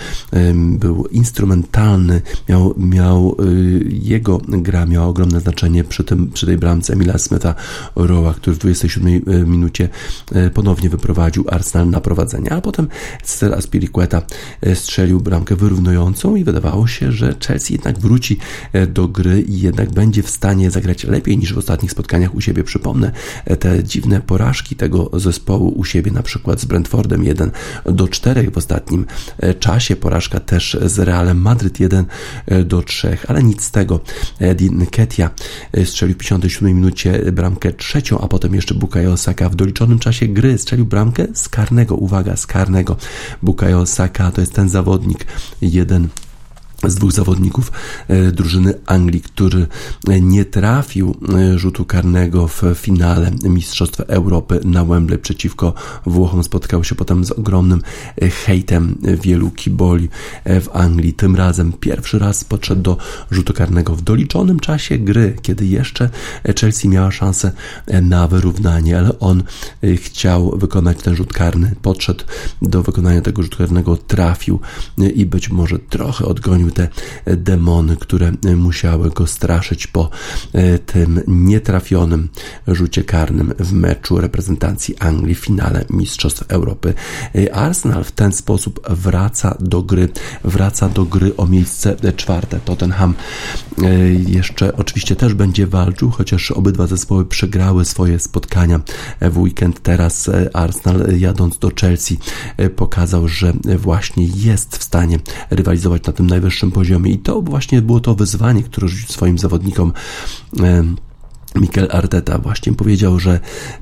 był 0.61 1.05
instrumentalny, 1.05 2.21
miał, 2.49 2.73
miał 2.77 3.35
y, 3.41 3.83
jego 3.89 4.41
gra 4.47 4.85
miała 4.85 5.07
ogromne 5.07 5.39
znaczenie 5.39 5.83
przy, 5.83 6.03
tym, 6.03 6.31
przy 6.31 6.45
tej 6.45 6.57
bramce 6.57 6.93
Emila 6.93 7.17
Smitha 7.17 7.55
Roa, 7.95 8.33
który 8.33 8.55
w 8.55 8.59
27 8.59 9.07
y, 9.07 9.45
minucie 9.45 9.89
ponownie 10.53 10.89
wyprowadził 10.89 11.45
Arsenal 11.49 11.89
na 11.89 12.01
prowadzenie, 12.01 12.51
a 12.51 12.61
potem 12.61 12.87
Cel 13.23 13.53
Aspiriqueta 13.53 14.21
strzelił 14.73 15.19
bramkę 15.19 15.55
wyrównującą 15.55 16.35
i 16.35 16.43
wydawało 16.43 16.87
się, 16.87 17.11
że 17.11 17.35
Chelsea 17.47 17.73
jednak 17.73 17.99
wróci 18.01 18.37
e, 18.73 18.87
do 18.87 19.07
gry 19.07 19.41
i 19.41 19.61
jednak 19.61 19.91
będzie 19.91 20.23
w 20.23 20.29
stanie 20.29 20.71
zagrać 20.71 21.03
lepiej 21.03 21.37
niż 21.37 21.53
w 21.53 21.57
ostatnich 21.57 21.91
spotkaniach 21.91 22.35
u 22.35 22.41
siebie. 22.41 22.63
Przypomnę 22.63 23.11
e, 23.45 23.57
te 23.57 23.83
dziwne 23.83 24.21
porażki 24.21 24.75
tego 24.75 25.09
zespołu 25.13 25.69
u 25.79 25.85
siebie, 25.85 26.11
na 26.11 26.23
przykład 26.23 26.59
z 26.59 26.65
Brentfordem 26.65 27.23
1 27.23 27.51
do 27.85 28.07
4 28.07 28.51
w 28.51 28.57
ostatnim 28.57 29.05
e, 29.37 29.53
czasie, 29.53 29.95
porażka 29.95 30.39
też 30.39 30.77
z 30.85 30.99
Realem 30.99 31.41
Madryt 31.41 31.79
1 31.79 32.05
do 32.65 32.81
3, 32.81 33.17
ale 33.27 33.43
nic 33.43 33.63
z 33.63 33.71
tego. 33.71 33.99
Eddie 34.39 34.85
Ketia 34.91 35.29
strzelił 35.85 36.15
w 36.15 36.17
57 36.17 36.75
minucie 36.75 37.31
bramkę 37.31 37.73
trzecią, 37.73 38.19
a 38.19 38.27
potem 38.27 38.55
jeszcze 38.55 38.75
Bukayo 38.75 39.17
Saka 39.17 39.49
w 39.49 39.55
doliczonym 39.55 39.99
czasie 39.99 40.27
gry 40.27 40.57
strzelił 40.57 40.85
bramkę 40.85 41.27
z 41.33 41.49
karnego. 41.49 41.95
Uwaga, 41.95 42.35
z 42.35 42.47
karnego. 42.47 42.97
Bukayo 43.41 43.85
Saka 43.85 44.31
to 44.31 44.41
jest 44.41 44.53
ten 44.53 44.69
zawodnik, 44.69 45.25
jeden 45.61 46.07
z 46.87 46.95
dwóch 46.95 47.11
zawodników 47.11 47.71
e, 48.07 48.31
drużyny 48.31 48.73
Anglii, 48.85 49.21
który 49.21 49.67
e, 50.07 50.21
nie 50.21 50.45
trafił 50.45 51.15
e, 51.33 51.59
rzutu 51.59 51.85
karnego 51.85 52.47
w 52.47 52.61
finale 52.75 53.31
Mistrzostw 53.43 53.99
Europy 53.99 54.59
na 54.63 54.85
Wembley 54.85 55.19
przeciwko 55.19 55.73
Włochom. 56.05 56.43
Spotkał 56.43 56.83
się 56.83 56.95
potem 56.95 57.25
z 57.25 57.31
ogromnym 57.31 57.81
hejtem 58.45 58.97
wielu 59.21 59.51
kiboli 59.51 60.09
w 60.45 60.67
Anglii. 60.73 61.13
Tym 61.13 61.35
razem 61.35 61.73
pierwszy 61.73 62.19
raz 62.19 62.43
podszedł 62.43 62.81
do 62.81 62.97
rzutu 63.31 63.53
karnego 63.53 63.95
w 63.95 64.01
doliczonym 64.01 64.59
czasie 64.59 64.97
gry, 64.97 65.35
kiedy 65.41 65.65
jeszcze 65.65 66.09
Chelsea 66.59 66.89
miała 66.89 67.11
szansę 67.11 67.51
na 68.01 68.27
wyrównanie, 68.27 68.97
ale 68.97 69.19
on 69.19 69.43
chciał 69.95 70.57
wykonać 70.57 70.97
ten 70.97 71.15
rzut 71.15 71.33
karny. 71.33 71.75
Podszedł 71.81 72.23
do 72.61 72.83
wykonania 72.83 73.21
tego 73.21 73.43
rzutu 73.43 73.57
karnego, 73.57 73.97
trafił 73.97 74.59
i 75.15 75.25
być 75.25 75.49
może 75.49 75.79
trochę 75.79 76.25
odgonił 76.25 76.70
te 76.71 76.87
demony, 77.25 77.97
które 77.97 78.31
musiały 78.55 79.09
go 79.09 79.27
straszyć 79.27 79.87
po 79.87 80.09
e, 80.53 80.79
tym 80.79 81.21
nietrafionym 81.27 82.29
rzucie 82.67 83.03
karnym 83.03 83.53
w 83.59 83.73
meczu 83.73 84.21
reprezentacji 84.21 84.97
Anglii 84.99 85.35
w 85.35 85.39
finale 85.39 85.85
Mistrzostw 85.89 86.43
Europy. 86.47 86.93
E, 87.35 87.55
Arsenal 87.55 88.03
w 88.03 88.11
ten 88.11 88.31
sposób 88.31 88.79
wraca 88.89 89.57
do 89.59 89.83
gry, 89.83 90.09
wraca 90.43 90.89
do 90.89 91.05
gry 91.05 91.35
o 91.37 91.47
miejsce 91.47 91.95
czwarte. 92.15 92.59
Tottenham 92.65 93.13
e, 93.83 94.13
jeszcze 94.13 94.77
oczywiście 94.77 95.15
też 95.15 95.33
będzie 95.33 95.67
walczył, 95.67 96.09
chociaż 96.09 96.51
obydwa 96.51 96.87
zespoły 96.87 97.25
przegrały 97.25 97.85
swoje 97.85 98.19
spotkania 98.19 98.79
w 99.21 99.37
weekend. 99.37 99.81
Teraz 99.83 100.29
Arsenal 100.53 101.19
jadąc 101.19 101.57
do 101.57 101.71
Chelsea 101.81 102.17
pokazał, 102.75 103.27
że 103.27 103.53
właśnie 103.77 104.25
jest 104.25 104.77
w 104.77 104.83
stanie 104.83 105.19
rywalizować 105.49 106.03
na 106.05 106.13
tym 106.13 106.27
najwyższym 106.27 106.60
poziomie. 106.69 107.11
I 107.11 107.19
to 107.19 107.41
właśnie 107.41 107.81
było 107.81 107.99
to 107.99 108.15
wyzwanie, 108.15 108.63
które 108.63 108.87
rzucił 108.87 109.07
swoim 109.07 109.37
zawodnikom 109.37 109.93
Mikel 111.55 111.87
Arteta 111.91 112.37
właśnie 112.37 112.73
powiedział, 112.73 113.19
że 113.19 113.39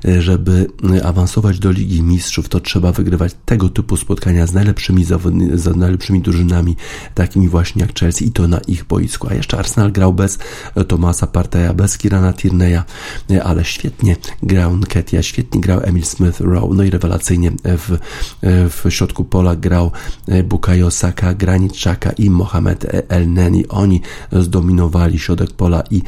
e, 0.08 0.22
żeby 0.22 0.66
awansować 1.04 1.58
do 1.58 1.70
Ligi 1.70 2.02
Mistrzów, 2.02 2.48
to 2.48 2.60
trzeba 2.60 2.92
wygrywać 2.92 3.32
tego 3.44 3.68
typu 3.68 3.96
spotkania 3.96 4.46
z 4.46 4.52
najlepszymi 4.52 5.04
zawodni- 5.04 5.56
z 5.56 5.76
najlepszymi 5.76 6.20
drużynami, 6.20 6.76
takimi 7.14 7.48
właśnie 7.48 7.82
jak 7.82 7.98
Chelsea 7.98 8.26
i 8.26 8.32
to 8.32 8.48
na 8.48 8.58
ich 8.58 8.84
boisku. 8.84 9.28
A 9.30 9.34
jeszcze 9.34 9.58
Arsenal 9.58 9.92
grał 9.92 10.12
bez 10.12 10.38
Tomasa 10.88 11.26
Parteja, 11.26 11.74
bez 11.74 11.98
Kirana 11.98 12.32
Tierney'a, 12.32 12.82
e, 13.30 13.44
ale 13.44 13.64
świetnie 13.64 14.16
grał 14.42 14.76
Nketia, 14.76 15.22
świetnie 15.22 15.60
grał 15.60 15.80
Emil 15.82 16.04
Smith 16.04 16.40
Rowe, 16.40 16.74
no 16.76 16.82
i 16.82 16.90
rewelacyjnie 16.90 17.50
w, 17.64 17.92
e, 17.92 17.98
w 18.68 18.84
środku 18.88 19.24
pola 19.24 19.56
grał 19.56 19.90
Bukayo 20.44 20.90
Saka, 20.90 21.34
Granit 21.34 21.72
Xhaka 21.72 22.10
i 22.12 22.30
Mohamed 22.30 22.86
El 23.08 23.32
Neni. 23.32 23.68
Oni 23.68 24.00
zdominowali 24.32 25.18
środek 25.18 25.50
pola 25.50 25.82
i 25.90 26.02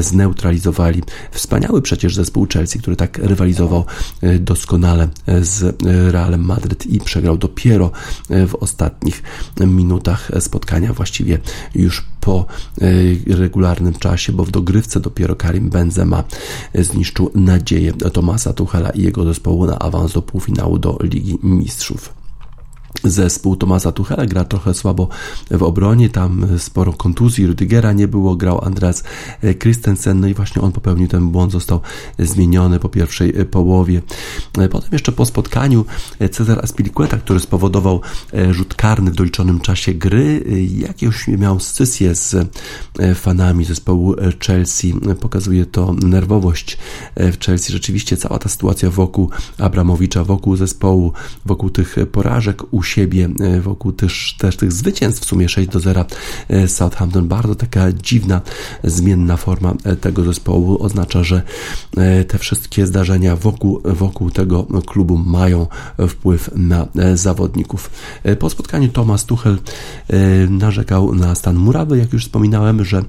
zneutralizowali 0.00 0.99
Wspaniały 1.30 1.82
przecież 1.82 2.14
zespół 2.14 2.46
Chelsea, 2.52 2.78
który 2.78 2.96
tak 2.96 3.18
rywalizował 3.18 3.84
e, 4.20 4.38
doskonale 4.38 5.08
e, 5.26 5.44
z 5.44 5.62
e, 5.62 6.12
Realem 6.12 6.44
Madryt 6.44 6.86
i 6.86 7.00
przegrał 7.00 7.38
dopiero 7.38 7.90
w 8.30 8.54
ostatnich 8.54 9.22
minutach 9.60 10.30
spotkania, 10.40 10.92
właściwie 10.92 11.38
już 11.74 12.04
po 12.20 12.46
regularnym 13.26 13.94
czasie, 13.94 14.32
bo 14.32 14.44
w 14.44 14.50
dogrywce 14.50 15.00
dopiero 15.00 15.36
Karim 15.36 15.70
Benzema 15.70 16.24
zniszczył 16.74 17.30
nadzieję 17.34 17.92
Tomasa 17.92 18.52
Tuchela 18.52 18.90
i 18.90 19.02
jego 19.02 19.24
zespołu 19.24 19.66
na 19.66 19.78
awans 19.78 20.12
do 20.12 20.22
półfinału 20.22 20.78
do 20.78 20.98
Ligi 21.02 21.38
Mistrzów 21.42 22.19
zespół 23.04 23.56
Tomasa 23.56 23.92
Tuchela 23.92 24.26
gra 24.26 24.44
trochę 24.44 24.74
słabo 24.74 25.08
w 25.50 25.62
obronie, 25.62 26.08
tam 26.08 26.46
sporo 26.58 26.92
kontuzji, 26.92 27.48
Rüdigera 27.48 27.94
nie 27.94 28.08
było, 28.08 28.36
grał 28.36 28.64
Andreas 28.64 29.04
Christensen, 29.58 30.20
no 30.20 30.28
i 30.28 30.34
właśnie 30.34 30.62
on 30.62 30.72
popełnił 30.72 31.08
ten 31.08 31.28
błąd, 31.28 31.52
został 31.52 31.80
zmieniony 32.18 32.78
po 32.78 32.88
pierwszej 32.88 33.32
połowie. 33.32 34.02
Potem 34.70 34.88
jeszcze 34.92 35.12
po 35.12 35.26
spotkaniu 35.26 35.84
Cezar 36.30 36.58
Aspilicueta, 36.58 37.16
który 37.16 37.40
spowodował 37.40 38.00
rzut 38.50 38.74
karny 38.74 39.10
w 39.10 39.14
doliczonym 39.14 39.60
czasie 39.60 39.94
gry, 39.94 40.44
jakieś 40.76 41.28
miał 41.28 41.60
scysję 41.60 42.14
z 42.14 42.36
fanami 43.14 43.64
zespołu 43.64 44.14
Chelsea. 44.46 44.94
Pokazuje 45.20 45.66
to 45.66 45.92
nerwowość 45.92 46.78
w 47.16 47.44
Chelsea. 47.44 47.72
Rzeczywiście 47.72 48.16
cała 48.16 48.38
ta 48.38 48.48
sytuacja 48.48 48.90
wokół 48.90 49.30
Abramowicza, 49.58 50.24
wokół 50.24 50.56
zespołu, 50.56 51.12
wokół 51.46 51.70
tych 51.70 51.96
porażek 52.12 52.62
u 52.74 52.82
siebie 52.90 53.28
e, 53.40 53.60
wokół 53.60 53.92
też, 53.92 54.36
też 54.38 54.56
tych 54.56 54.72
zwycięstw, 54.72 55.22
w 55.22 55.28
sumie 55.28 55.48
6 55.48 55.68
do 55.68 55.80
0 55.80 56.04
e, 56.48 56.68
Southampton. 56.68 57.28
Bardzo 57.28 57.54
taka 57.54 57.92
dziwna, 57.92 58.40
zmienna 58.84 59.36
forma 59.36 59.74
e, 59.84 59.96
tego 59.96 60.24
zespołu 60.24 60.82
oznacza, 60.82 61.24
że 61.24 61.42
te 62.28 62.38
wszystkie 62.38 62.86
zdarzenia 62.86 63.36
wokół, 63.36 63.80
wokół 63.84 64.30
tego 64.30 64.66
klubu 64.86 65.18
mają 65.18 65.66
wpływ 66.08 66.50
na 66.54 66.86
zawodników. 67.14 67.90
Po 68.38 68.50
spotkaniu 68.50 68.88
Thomas 68.88 69.24
Tuchel 69.24 69.58
narzekał 70.48 71.14
na 71.14 71.34
stan 71.34 71.56
murawy, 71.56 71.98
jak 71.98 72.12
już 72.12 72.24
wspominałem, 72.24 72.84
że 72.84 73.04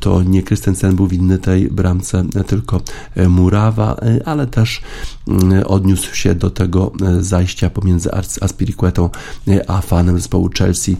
to 0.00 0.22
nie 0.22 0.42
Christensen 0.42 0.96
był 0.96 1.06
winny 1.06 1.38
tej 1.38 1.70
bramce, 1.70 2.24
tylko 2.46 2.80
murawa, 3.28 3.96
ale 4.24 4.46
też 4.46 4.80
mm, 5.28 5.64
odniósł 5.66 6.14
się 6.14 6.34
do 6.34 6.50
tego 6.50 6.92
zajścia 7.20 7.70
pomiędzy 7.70 8.10
Aspiriquet 8.40 8.98
E, 9.48 9.70
a 9.70 9.80
fanem 9.80 10.16
zespołu 10.16 10.50
Chelsea 10.58 10.96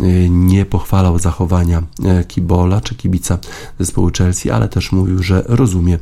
e, 0.00 0.28
nie 0.28 0.64
pochwalał 0.64 1.18
zachowania 1.18 1.82
e, 2.04 2.24
Kibola 2.24 2.80
czy 2.80 2.94
kibica 2.94 3.38
zespołu 3.78 4.10
Chelsea, 4.18 4.50
ale 4.50 4.68
też 4.68 4.92
mówił, 4.92 5.22
że 5.22 5.42
rozumie 5.46 5.98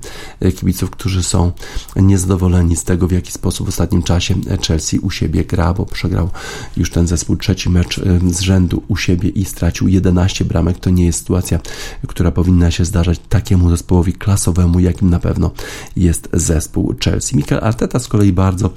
kibiców, 0.56 0.90
którzy 0.90 1.22
są 1.22 1.52
niezadowoleni 1.96 2.76
z 2.76 2.84
tego, 2.84 3.08
w 3.08 3.12
jaki 3.12 3.32
sposób 3.32 3.66
w 3.66 3.68
ostatnim 3.68 4.02
czasie 4.02 4.34
Chelsea 4.66 4.98
u 4.98 5.10
siebie 5.10 5.44
gra, 5.44 5.74
bo 5.74 5.86
przegrał 5.86 6.30
już 6.76 6.90
ten 6.90 7.06
zespół 7.06 7.36
trzeci 7.36 7.70
mecz 7.70 8.00
z 8.30 8.40
rzędu 8.40 8.82
u 8.88 8.96
siebie 8.96 9.28
i 9.28 9.44
stracił 9.44 9.88
11 9.88 10.44
bramek. 10.44 10.78
To 10.78 10.90
nie 10.90 11.06
jest 11.06 11.18
sytuacja, 11.18 11.60
która 12.08 12.30
powinna 12.30 12.70
się 12.70 12.84
zdarzać 12.84 13.20
takiemu 13.28 13.70
zespołowi 13.70 14.12
klasowemu, 14.12 14.80
jakim 14.80 15.10
na 15.10 15.20
pewno 15.20 15.50
jest 15.96 16.28
zespół 16.32 16.94
Chelsea. 17.04 17.36
Mikel 17.36 17.58
Arteta 17.62 17.98
z 17.98 18.08
kolei 18.08 18.32
bardzo 18.32 18.70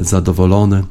zadowolony 0.00 0.84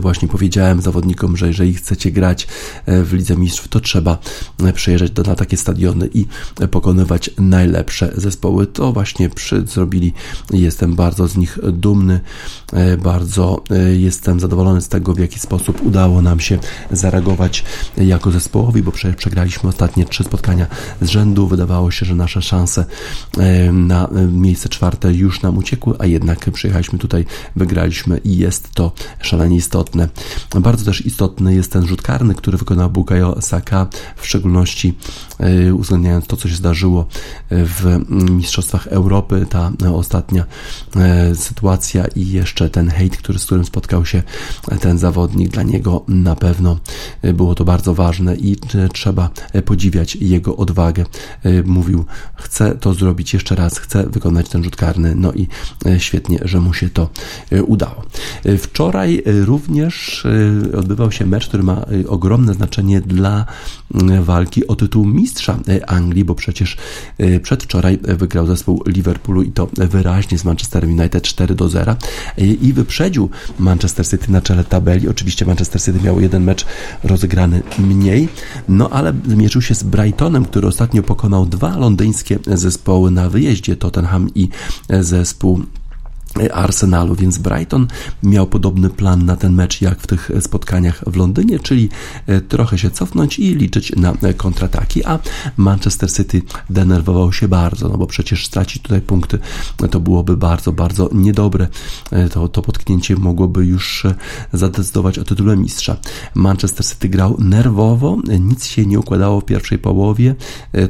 Właśnie 0.00 0.28
powiedziałem 0.28 0.80
zawodnikom, 0.80 1.36
że 1.36 1.46
jeżeli 1.46 1.74
chcecie 1.74 2.10
grać 2.10 2.46
e, 2.86 3.02
w 3.02 3.12
Lidze 3.12 3.36
Mistrzów, 3.36 3.68
to 3.68 3.80
trzeba 3.80 4.18
e, 4.64 4.72
przyjeżdżać 4.72 5.10
do, 5.10 5.22
na 5.22 5.34
takie 5.34 5.56
stadiony 5.56 6.08
i 6.14 6.26
pokonywać 6.70 7.30
najlepsze 7.38 8.12
zespoły. 8.16 8.66
To 8.66 8.92
właśnie 8.92 9.30
przy, 9.30 9.66
zrobili. 9.66 10.12
Jestem 10.52 10.94
bardzo 10.94 11.28
z 11.28 11.36
nich 11.36 11.58
dumny, 11.72 12.20
e, 12.72 12.96
bardzo 12.96 13.62
jestem 13.98 14.40
zadowolony 14.40 14.80
z 14.80 14.88
tego, 14.88 15.14
w 15.14 15.18
jaki 15.18 15.38
sposób 15.38 15.86
udało 15.86 16.22
nam 16.22 16.40
się 16.40 16.58
zareagować 16.90 17.64
jako 17.96 18.30
zespołowi, 18.30 18.82
bo 18.82 18.92
przegraliśmy 19.16 19.68
ostatnie 19.68 20.04
trzy 20.04 20.24
spotkania 20.24 20.66
z 21.00 21.08
rzędu. 21.08 21.46
Wydawało 21.46 21.90
się, 21.90 22.06
że 22.06 22.14
nasze 22.14 22.42
szanse 22.42 22.84
na 23.72 24.08
miejsce 24.32 24.68
czwarte 24.68 25.12
już 25.12 25.42
nam 25.42 25.58
uciekły, 25.58 25.94
a 25.98 26.06
jednak 26.06 26.50
przyjechaliśmy 26.50 26.98
tutaj, 26.98 27.24
wygraliśmy 27.56 28.18
i 28.18 28.36
jest 28.36 28.72
to 28.74 28.92
szalenie 29.20 29.56
istotne. 29.72 30.08
Bardzo 30.60 30.84
też 30.84 31.06
istotny 31.06 31.54
jest 31.54 31.72
ten 31.72 31.86
rzut 31.86 32.02
karny, 32.02 32.34
który 32.34 32.58
wykonał 32.58 32.90
Bukayo 32.90 33.42
Saka, 33.42 33.86
w 34.16 34.26
szczególności 34.26 34.94
e, 35.38 35.74
uwzględniając 35.74 36.26
to, 36.26 36.36
co 36.36 36.48
się 36.48 36.54
zdarzyło 36.54 37.06
w 37.50 38.00
Mistrzostwach 38.30 38.86
Europy, 38.86 39.46
ta 39.50 39.72
ostatnia 39.94 40.44
e, 40.96 41.34
sytuacja 41.34 42.04
i 42.06 42.30
jeszcze 42.30 42.70
ten 42.70 42.90
hejt, 42.90 43.16
który, 43.16 43.38
z 43.38 43.46
którym 43.46 43.64
spotkał 43.64 44.06
się 44.06 44.22
ten 44.80 44.98
zawodnik. 44.98 45.50
Dla 45.50 45.62
niego 45.62 46.04
na 46.08 46.36
pewno 46.36 46.78
było 47.34 47.54
to 47.54 47.64
bardzo 47.64 47.94
ważne 47.94 48.36
i 48.36 48.56
trzeba 48.92 49.30
podziwiać 49.64 50.16
jego 50.16 50.56
odwagę. 50.56 51.04
Mówił, 51.64 52.04
chcę 52.34 52.74
to 52.74 52.94
zrobić 52.94 53.34
jeszcze 53.34 53.54
raz, 53.54 53.78
chcę 53.78 54.06
wykonać 54.06 54.48
ten 54.48 54.64
rzut 54.64 54.76
karny, 54.76 55.14
no 55.14 55.32
i 55.32 55.48
świetnie, 55.98 56.38
że 56.42 56.60
mu 56.60 56.74
się 56.74 56.90
to 56.90 57.08
udało. 57.66 58.04
Wczoraj 58.58 59.22
również 59.52 60.24
y, 60.72 60.76
odbywał 60.78 61.12
się 61.12 61.26
mecz, 61.26 61.48
który 61.48 61.62
ma 61.62 61.84
y, 61.92 62.08
ogromne 62.08 62.54
znaczenie 62.54 63.00
dla 63.00 63.46
y, 63.94 64.24
walki 64.24 64.66
o 64.66 64.76
tytuł 64.76 65.06
mistrza 65.06 65.58
Anglii, 65.86 66.24
bo 66.24 66.34
przecież 66.34 66.76
przedwczoraj 67.42 67.98
wygrał 68.02 68.46
zespół 68.46 68.82
Liverpoolu 68.86 69.42
i 69.42 69.52
to 69.52 69.68
wyraźnie 69.76 70.38
z 70.38 70.44
Manchesterem 70.44 70.90
United 70.98 71.22
4 71.22 71.54
do 71.54 71.68
0 71.68 71.96
i 72.38 72.72
wyprzedził 72.72 73.30
Manchester 73.58 74.08
City 74.08 74.32
na 74.32 74.40
czele 74.40 74.64
tabeli. 74.64 75.08
Oczywiście 75.08 75.46
Manchester 75.46 75.82
City 75.82 76.00
miał 76.04 76.20
jeden 76.20 76.44
mecz 76.44 76.66
rozegrany 77.04 77.62
mniej, 77.78 78.28
no 78.68 78.90
ale 78.90 79.12
zmierzył 79.28 79.62
się 79.62 79.74
z 79.74 79.82
Brightonem, 79.82 80.44
który 80.44 80.68
ostatnio 80.68 81.02
pokonał 81.02 81.46
dwa 81.46 81.76
londyńskie 81.76 82.38
zespoły 82.46 83.10
na 83.10 83.28
wyjeździe 83.28 83.76
Tottenham 83.76 84.28
i 84.34 84.48
zespół 85.00 85.62
Arsenalu, 86.52 87.14
więc 87.14 87.38
Brighton 87.38 87.86
miał 88.22 88.46
podobny 88.46 88.90
plan 88.90 89.24
na 89.24 89.36
ten 89.36 89.52
mecz 89.52 89.80
jak 89.80 90.00
w 90.00 90.06
tych 90.06 90.30
spotkaniach 90.40 91.02
w 91.06 91.16
Londynie, 91.16 91.58
czyli 91.58 91.88
e, 92.26 92.40
trochę 92.40 92.78
się 92.78 92.90
cofnąć 92.90 93.38
i 93.38 93.54
liczyć 93.54 93.96
na 93.96 94.12
e, 94.22 94.34
kontrataki, 94.34 95.04
a 95.04 95.18
Manchester 95.56 96.12
City 96.12 96.42
denerwował 96.70 97.32
się 97.32 97.48
bardzo, 97.48 97.88
no 97.88 97.98
bo 97.98 98.06
przecież 98.06 98.46
stracić 98.46 98.82
tutaj 98.82 99.00
punkty 99.00 99.38
to 99.90 100.00
byłoby 100.00 100.36
bardzo, 100.36 100.72
bardzo 100.72 101.08
niedobre. 101.12 101.68
E, 102.10 102.28
to, 102.28 102.48
to 102.48 102.62
potknięcie 102.62 103.16
mogłoby 103.16 103.66
już 103.66 104.06
zadecydować 104.52 105.18
o 105.18 105.24
tytule 105.24 105.56
mistrza. 105.56 105.96
Manchester 106.34 106.86
City 106.86 107.08
grał 107.08 107.36
nerwowo, 107.38 108.18
nic 108.40 108.64
się 108.66 108.86
nie 108.86 108.98
układało 108.98 109.40
w 109.40 109.44
pierwszej 109.44 109.78
połowie, 109.78 110.34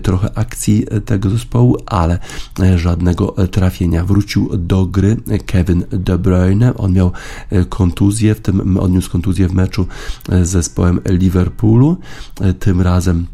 trochę 0.03 0.39
akcji 0.39 0.87
tego 1.05 1.31
zespołu, 1.31 1.77
ale 1.87 2.19
żadnego 2.77 3.35
trafienia. 3.51 4.05
Wrócił 4.05 4.51
do 4.57 4.87
gry 4.87 5.17
Kevin 5.39 5.85
De 5.91 6.19
Bruyne. 6.19 6.75
On 6.75 6.93
miał 6.93 7.13
e, 7.51 7.65
kontuzję, 7.65 8.35
w 8.35 8.41
tym 8.41 8.77
odniósł 8.77 9.11
kontuzję 9.11 9.49
w 9.49 9.53
meczu 9.53 9.87
e, 10.29 10.45
z 10.45 10.49
zespołem 10.49 11.01
Liverpoolu. 11.09 11.97
E, 12.41 12.55
tym 12.55 12.81
razem 12.81 13.27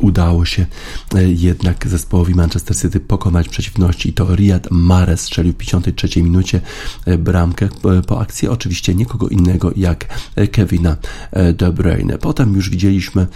udało 0.00 0.44
się 0.44 0.66
e, 1.14 1.24
jednak 1.24 1.88
zespołowi 1.88 2.34
Manchester 2.34 2.76
City 2.76 3.00
pokonać 3.00 3.48
przeciwności 3.48 4.08
i 4.08 4.12
to 4.12 4.34
Riyad 4.34 4.70
Mahrez 4.70 5.20
strzelił 5.20 5.52
w 5.52 5.56
53 5.56 6.22
minucie 6.22 6.60
e, 7.06 7.18
bramkę 7.18 7.68
e, 7.98 8.02
po 8.02 8.20
akcji, 8.20 8.48
oczywiście 8.48 8.94
nikogo 8.94 9.28
innego 9.28 9.72
jak 9.76 10.06
Kevina 10.52 10.96
De 11.54 11.72
Bruyne. 11.72 12.18
Potem 12.18 12.54
już 12.54 12.70
widzieliśmy 12.70 13.26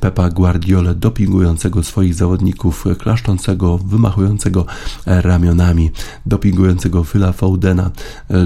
Pepa 0.00 0.30
Guardiola 0.30 0.94
dopingującego 0.94 1.82
swoich 1.82 2.14
zawodników, 2.14 2.84
klaszczącego, 2.98 3.78
wymachującego 3.78 4.66
ramionami, 5.06 5.90
dopingującego 6.26 7.04
Phila 7.04 7.32
Foudena 7.32 7.90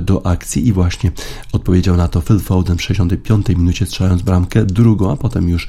do 0.01 0.27
akcji 0.27 0.69
i 0.69 0.73
właśnie 0.73 1.13
odpowiedział 1.53 1.97
na 1.97 2.09
to 2.09 2.21
Phil 2.21 2.41
Foden 2.41 2.79
w 2.79 2.83
65 2.83 3.49
minucie 3.49 3.87
strzelając 3.87 4.23
bramkę 4.23 4.65
drugą, 4.65 5.13
a 5.13 5.17
potem 5.17 5.49
już 5.49 5.69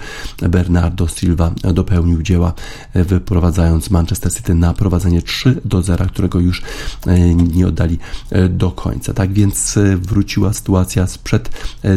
Bernardo 0.50 1.08
Silva 1.08 1.52
dopełnił 1.74 2.22
dzieła, 2.22 2.54
e, 2.94 3.04
wyprowadzając 3.04 3.90
Manchester 3.90 4.34
City 4.34 4.56
na 4.56 4.74
prowadzenie 4.74 5.22
3 5.22 5.62
do 5.66 5.82
0, 5.82 6.06
którego 6.06 6.40
już 6.40 6.62
e, 7.08 7.34
nie 7.34 7.68
oddali 7.68 8.00
e, 8.30 8.50
do 8.50 8.72
końca. 8.72 9.14
Tak 9.14 9.34
więc 9.34 9.80
wróciła 9.98 10.54
sytuacja 10.54 11.08
sprzed 11.08 11.50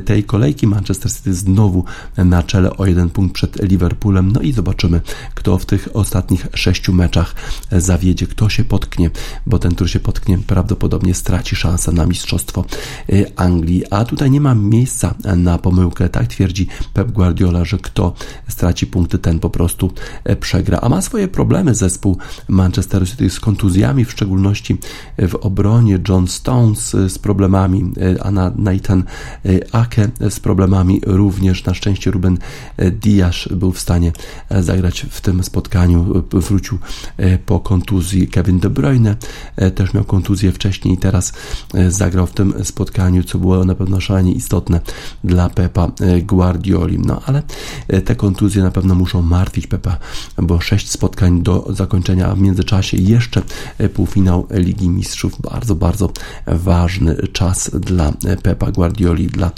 tej 0.05 0.25
kolejki. 0.25 0.67
Manchester 0.67 1.13
City 1.13 1.35
znowu 1.35 1.85
na 2.17 2.43
czele 2.43 2.77
o 2.77 2.87
jeden 2.87 3.11
punkt 3.11 3.35
przed 3.35 3.63
Liverpoolem. 3.63 4.33
No 4.33 4.41
i 4.41 4.53
zobaczymy, 4.53 5.01
kto 5.35 5.59
w 5.59 5.67
tych 5.67 5.89
ostatnich 5.95 6.47
sześciu 6.55 6.93
meczach 6.93 7.35
zawiedzie, 7.73 8.27
kto 8.27 8.49
się 8.49 8.65
potknie, 8.65 9.11
bo 9.47 9.59
ten, 9.59 9.75
który 9.75 9.91
się 9.91 10.01
potknie, 10.01 10.39
prawdopodobnie 10.39 11.15
straci 11.15 11.57
szansę 11.57 11.93
na 11.93 12.07
mistrzostwo 12.07 12.65
Anglii. 13.37 13.85
A 13.91 14.05
tutaj 14.05 14.31
nie 14.31 14.41
ma 14.41 14.55
miejsca 14.55 15.15
na 15.37 15.59
pomyłkę. 15.59 16.09
Tak 16.09 16.27
twierdzi 16.27 16.67
Pep 16.95 17.13
Guardiola, 17.13 17.65
że 17.65 17.79
kto 17.79 18.15
straci 18.49 18.87
punkty, 18.87 19.19
ten 19.19 19.39
po 19.39 19.51
prostu 19.51 19.62
prostu 19.63 19.91
e, 20.25 20.37
przegra. 20.37 20.79
A 20.81 20.89
ma 20.89 21.03
swoje 21.03 21.29
problemy 21.29 21.75
zespół 21.75 22.19
Manchester 22.49 23.09
City 23.09 23.31
z 23.31 23.41
kontuzjami, 23.41 24.05
w 24.05 24.13
szczególności 24.13 24.79
w 25.19 25.35
obronie 25.35 25.99
John 26.09 26.29
Stones 26.29 26.91
z 26.91 27.19
problemami, 27.19 27.93
e, 28.01 28.25
a 28.25 28.31
Nathan 28.57 29.05
e, 29.45 29.75
Ake 29.75 30.09
z 30.31 30.41
problemami 30.41 31.01
również. 31.07 31.65
Na 31.65 31.75
szczęście 31.75 32.11
Ruben 32.11 32.39
Diaz 33.03 33.49
był 33.51 33.73
w 33.73 33.81
stanie 33.81 34.13
zagrać 34.51 35.07
w 35.11 35.21
tym 35.21 35.45
spotkaniu. 35.45 36.25
Wrócił 36.33 36.79
po 37.47 37.61
kontuzji 37.61 38.29
Kevin 38.29 38.59
De 38.59 38.71
Bruyne, 38.71 39.17
też 39.75 39.95
miał 39.95 40.05
kontuzję 40.05 40.53
wcześniej 40.53 40.95
i 40.95 40.99
teraz 40.99 41.33
zagrał 41.89 42.27
w 42.27 42.33
tym 42.33 42.55
spotkaniu, 42.65 43.23
co 43.23 43.39
było 43.39 43.65
na 43.65 43.75
pewno 43.75 44.01
szalenie 44.01 44.33
istotne 44.33 44.81
dla 45.25 45.49
Pepa 45.49 45.91
Guardioli. 46.23 46.99
No 46.99 47.21
ale 47.27 47.43
te 48.05 48.15
kontuzje 48.15 48.63
na 48.63 48.71
pewno 48.71 48.95
muszą 48.95 49.23
martwić 49.23 49.52
martwić 49.53 49.67
Pepa, 49.67 49.97
bo 50.39 50.61
sześć 50.61 50.91
spotkań 50.91 51.43
do 51.43 51.67
zakończenia, 51.71 52.27
a 52.27 52.35
w 52.35 52.41
międzyczasie 52.41 52.97
jeszcze 52.97 53.43
półfinał 53.95 54.47
Ligi 54.51 54.89
Mistrzów. 54.89 55.41
Bardzo, 55.41 55.75
bardzo 55.75 56.11
ważny 56.47 57.17
czas 57.33 57.71
dla 57.75 58.13
Pepa 58.43 58.73
Guardioli, 58.73 59.27
dla 59.27 59.51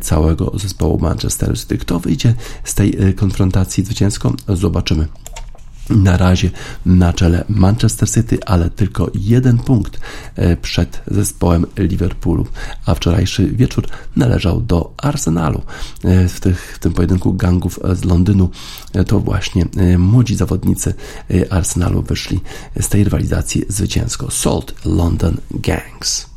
całego 0.00 0.52
zespołu 0.58 0.98
Manchester 0.98 1.58
City. 1.58 1.78
Kto 1.78 2.00
wyjdzie 2.00 2.34
z 2.64 2.74
tej 2.74 3.14
konfrontacji 3.16 3.84
zwycięsko? 3.84 4.32
Zobaczymy 4.48 5.06
na 5.90 6.16
razie 6.16 6.50
na 6.86 7.12
czele 7.12 7.44
Manchester 7.48 8.10
City, 8.10 8.38
ale 8.46 8.70
tylko 8.70 9.10
jeden 9.14 9.58
punkt 9.58 10.00
e, 10.36 10.56
przed 10.56 11.02
zespołem 11.06 11.66
Liverpoolu, 11.76 12.46
a 12.86 12.94
wczorajszy 12.94 13.46
wieczór 13.46 13.86
należał 14.16 14.60
do 14.60 14.92
Arsenalu. 14.96 15.62
E, 16.04 16.28
w, 16.28 16.40
tych, 16.40 16.72
w 16.76 16.78
tym 16.78 16.92
pojedynku 16.92 17.34
gangów 17.34 17.80
z 17.92 18.04
Londynu 18.04 18.50
e, 18.92 19.04
to 19.04 19.20
właśnie 19.20 19.66
młodzi 19.98 20.36
zawodnicy 20.36 20.94
Arsenalu 21.50 22.02
wyszli 22.02 22.40
z 22.80 22.88
tej 22.88 23.04
rywalizacji 23.04 23.64
zwycięsko. 23.68 24.30
Salt 24.30 24.74
London 24.84 25.36
Gangs. 25.50 26.30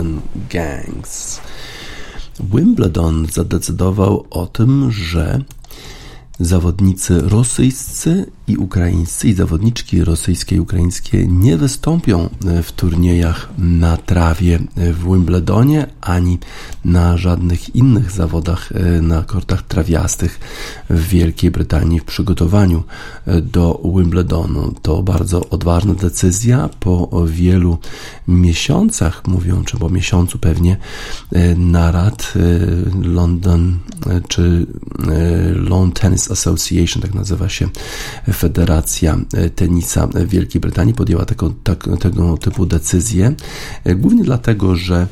London 0.00 0.20
Gangs. 0.50 1.40
Wimbledon 2.40 3.26
zadecydował 3.32 4.26
o 4.30 4.46
tym, 4.46 4.90
że 4.92 5.44
zawodnicy 6.40 7.20
rosyjscy 7.20 7.89
i 8.50 8.56
ukraińscy 8.56 9.28
i 9.28 9.34
zawodniczki 9.34 10.04
rosyjskie 10.04 10.56
i 10.56 10.60
ukraińskie 10.60 11.26
nie 11.26 11.56
wystąpią 11.56 12.28
e, 12.46 12.62
w 12.62 12.72
turniejach 12.72 13.48
na 13.58 13.96
trawie 13.96 14.54
e, 14.76 14.92
w 14.92 15.04
Wimbledonie 15.04 15.86
ani 16.00 16.38
na 16.84 17.16
żadnych 17.16 17.76
innych 17.76 18.10
zawodach 18.10 18.72
e, 18.72 19.02
na 19.02 19.22
kortach 19.22 19.62
trawiastych 19.62 20.40
w 20.90 21.08
Wielkiej 21.08 21.50
Brytanii 21.50 22.00
w 22.00 22.04
przygotowaniu 22.04 22.82
do 23.42 23.82
Wimbledonu. 23.96 24.74
To 24.82 25.02
bardzo 25.02 25.50
odważna 25.50 25.94
decyzja 25.94 26.68
po 26.80 27.24
wielu 27.26 27.78
miesiącach, 28.28 29.26
mówią, 29.26 29.64
czy 29.64 29.76
po 29.76 29.88
miesiącu 29.88 30.38
pewnie, 30.38 30.76
narad 31.56 32.32
London 33.02 33.78
czy 34.28 34.66
Lawn 35.54 35.92
Tennis 35.92 36.30
Association, 36.30 37.02
tak 37.02 37.14
nazywa 37.14 37.48
się 37.48 37.68
Federacja 38.32 39.18
e, 39.34 39.50
Tenisa 39.50 40.08
Wielkiej 40.26 40.60
Brytanii 40.60 40.94
podjęła 40.94 41.24
tego, 41.24 41.52
tak, 41.64 41.88
tego 42.00 42.36
typu 42.36 42.66
decyzję, 42.66 43.34
e, 43.84 43.94
głównie 43.94 44.24
dlatego, 44.24 44.76
że 44.76 45.06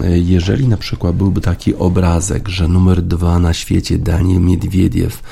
e, 0.00 0.18
jeżeli 0.18 0.68
na 0.68 0.76
przykład 0.76 1.16
byłby 1.16 1.40
taki 1.40 1.74
obrazek, 1.74 2.48
że 2.48 2.68
numer 2.68 3.02
dwa 3.02 3.38
na 3.38 3.54
świecie 3.54 3.98
Daniel 3.98 4.40
Miedwiediew 4.40 5.22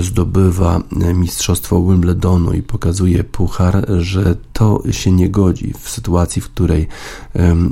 zdobywa 0.00 0.82
mistrzostwo 1.14 1.82
Wimbledonu 1.82 2.52
i 2.52 2.62
pokazuje 2.62 3.24
puchar, 3.24 3.86
że 3.98 4.36
to 4.52 4.82
się 4.90 5.12
nie 5.12 5.28
godzi 5.28 5.74
w 5.80 5.90
sytuacji, 5.90 6.42
w 6.42 6.50
której 6.50 6.88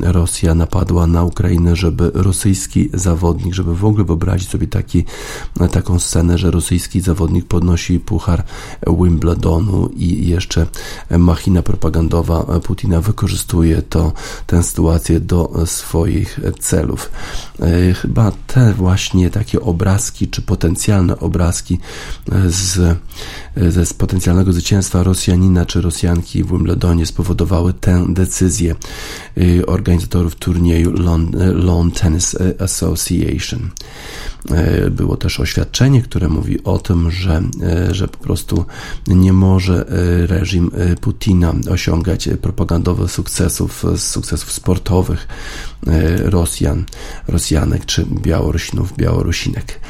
Rosja 0.02 0.54
napadła 0.54 1.06
na 1.06 1.24
Ukrainę, 1.24 1.76
żeby 1.76 2.10
rosyjski 2.14 2.90
zawodnik, 2.94 3.54
żeby 3.54 3.76
w 3.76 3.84
ogóle 3.84 4.04
wyobrazić 4.04 4.48
sobie 4.48 4.66
taki, 4.66 5.04
taką 5.70 5.98
scenę, 5.98 6.38
że 6.38 6.50
rosyjski 6.50 7.00
zawodnik 7.00 7.46
podnosi 7.46 8.00
puchar 8.00 8.44
Wimbledonu 9.00 9.88
i 9.96 10.28
jeszcze 10.28 10.66
machina 11.18 11.62
propagandowa 11.62 12.61
Putina 12.61 13.00
wykorzystuje 13.00 13.82
to, 13.82 14.12
tę 14.46 14.62
sytuację 14.62 15.20
do 15.20 15.52
swoich 15.66 16.40
celów. 16.61 17.11
E, 17.61 17.94
chyba 17.94 18.32
te 18.46 18.72
właśnie 18.74 19.30
takie 19.30 19.61
obrazki, 19.61 20.28
czy 20.28 20.42
potencjalne 20.42 21.18
obrazki 21.18 21.78
z, 22.46 22.98
ze 23.56 23.94
potencjalnego 23.94 24.52
zwycięstwa 24.52 25.02
Rosjanina 25.02 25.66
czy 25.66 25.80
Rosjanki 25.80 26.44
w 26.44 26.50
Wimbledonie 26.50 27.06
spowodowały 27.06 27.72
tę 27.72 28.04
decyzję 28.09 28.74
e, 29.36 29.66
organizatorów 29.66 30.34
turnieju 30.36 30.92
Lawn 31.54 31.90
Tennis 31.90 32.36
Association. 32.59 33.70
E, 34.51 34.91
było 34.91 35.16
też 35.16 35.41
oświadczenie, 35.41 36.03
które 36.03 36.28
mówi 36.28 36.64
o 36.64 36.78
tym, 36.78 37.11
że, 37.11 37.43
e, 37.62 37.95
że 37.95 38.09
po 38.09 38.18
prostu 38.18 38.64
nie 39.07 39.32
może 39.32 39.86
e, 39.89 40.26
reżim 40.26 40.70
Putina 41.01 41.55
osiągać 41.70 42.28
propagandowych 42.43 43.11
sukcesów, 43.11 43.84
sukcesów 43.97 44.53
sportowych 44.53 45.28
Rosjan, 46.24 46.84
Rosjanek 47.28 47.86
czy 47.86 48.07
Białorusinów, 48.07 48.97
Białorusinek. 48.97 49.80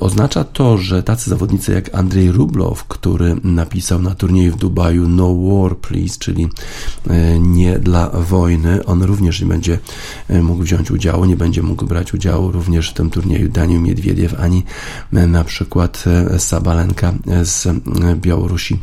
Oznacza 0.00 0.44
to, 0.44 0.78
że 0.78 1.02
tacy 1.02 1.30
zawodnicy 1.30 1.72
jak 1.72 1.94
Andrzej 1.94 2.32
Rublow, 2.32 2.84
który 2.84 3.36
napisał 3.44 4.02
na 4.02 4.14
turnieju 4.14 4.52
w 4.52 4.58
Dubaju 4.58 5.08
No 5.08 5.34
War 5.34 5.76
Please, 5.76 6.18
czyli 6.18 6.48
nie 7.40 7.78
dla 7.78 8.10
wojny, 8.10 8.84
on 8.84 9.02
również 9.02 9.40
nie 9.40 9.46
będzie 9.46 9.78
mógł 10.42 10.62
wziąć 10.62 10.90
udziału, 10.90 11.24
nie 11.24 11.36
będzie 11.36 11.62
mógł 11.62 11.86
brać 11.86 12.14
udziału 12.14 12.52
również 12.52 12.90
w 12.90 12.94
tym 12.94 13.10
turnieju 13.10 13.48
Daniel 13.48 13.80
Miedwiediew, 13.80 14.34
ani 14.40 14.64
e, 15.12 15.26
na 15.26 15.44
przykład 15.44 16.04
e, 16.06 16.38
Sabalenka 16.38 17.14
z 17.44 17.66
e, 17.66 17.74
Białorusi 18.16 18.78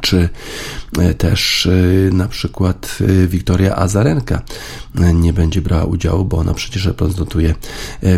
czy 0.00 0.28
też 1.18 1.68
na 2.12 2.28
przykład 2.28 2.98
Wiktoria 3.28 3.76
Azarenka 3.76 4.42
nie 5.14 5.32
będzie 5.32 5.62
brała 5.62 5.84
udziału, 5.84 6.24
bo 6.24 6.36
ona 6.36 6.54
przecież 6.54 6.86
reprezentuje 6.86 7.54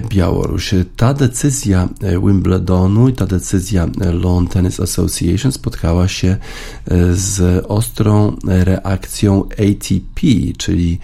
Białoruś. 0.08 0.74
Ta 0.96 1.14
decyzja 1.14 1.88
Wimbledonu 2.00 3.08
i 3.08 3.12
ta 3.12 3.26
decyzja 3.26 3.88
Lawn 4.22 4.46
Tennis 4.46 4.80
Association 4.80 5.52
spotkała 5.52 6.08
się 6.08 6.36
z 7.12 7.64
ostrą 7.68 8.36
reakcją 8.44 9.44
ATP, 9.44 10.26
czyli 10.58 10.98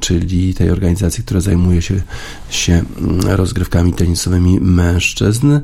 czyli 0.00 0.54
tej 0.54 0.70
organizacji, 0.70 1.24
która 1.24 1.40
zajmuje 1.40 1.82
się, 1.82 2.02
się 2.50 2.72
mm, 2.72 3.20
rozgrywkami 3.20 3.92
tenisowymi 3.92 4.60
mężczyzn. 4.60 5.60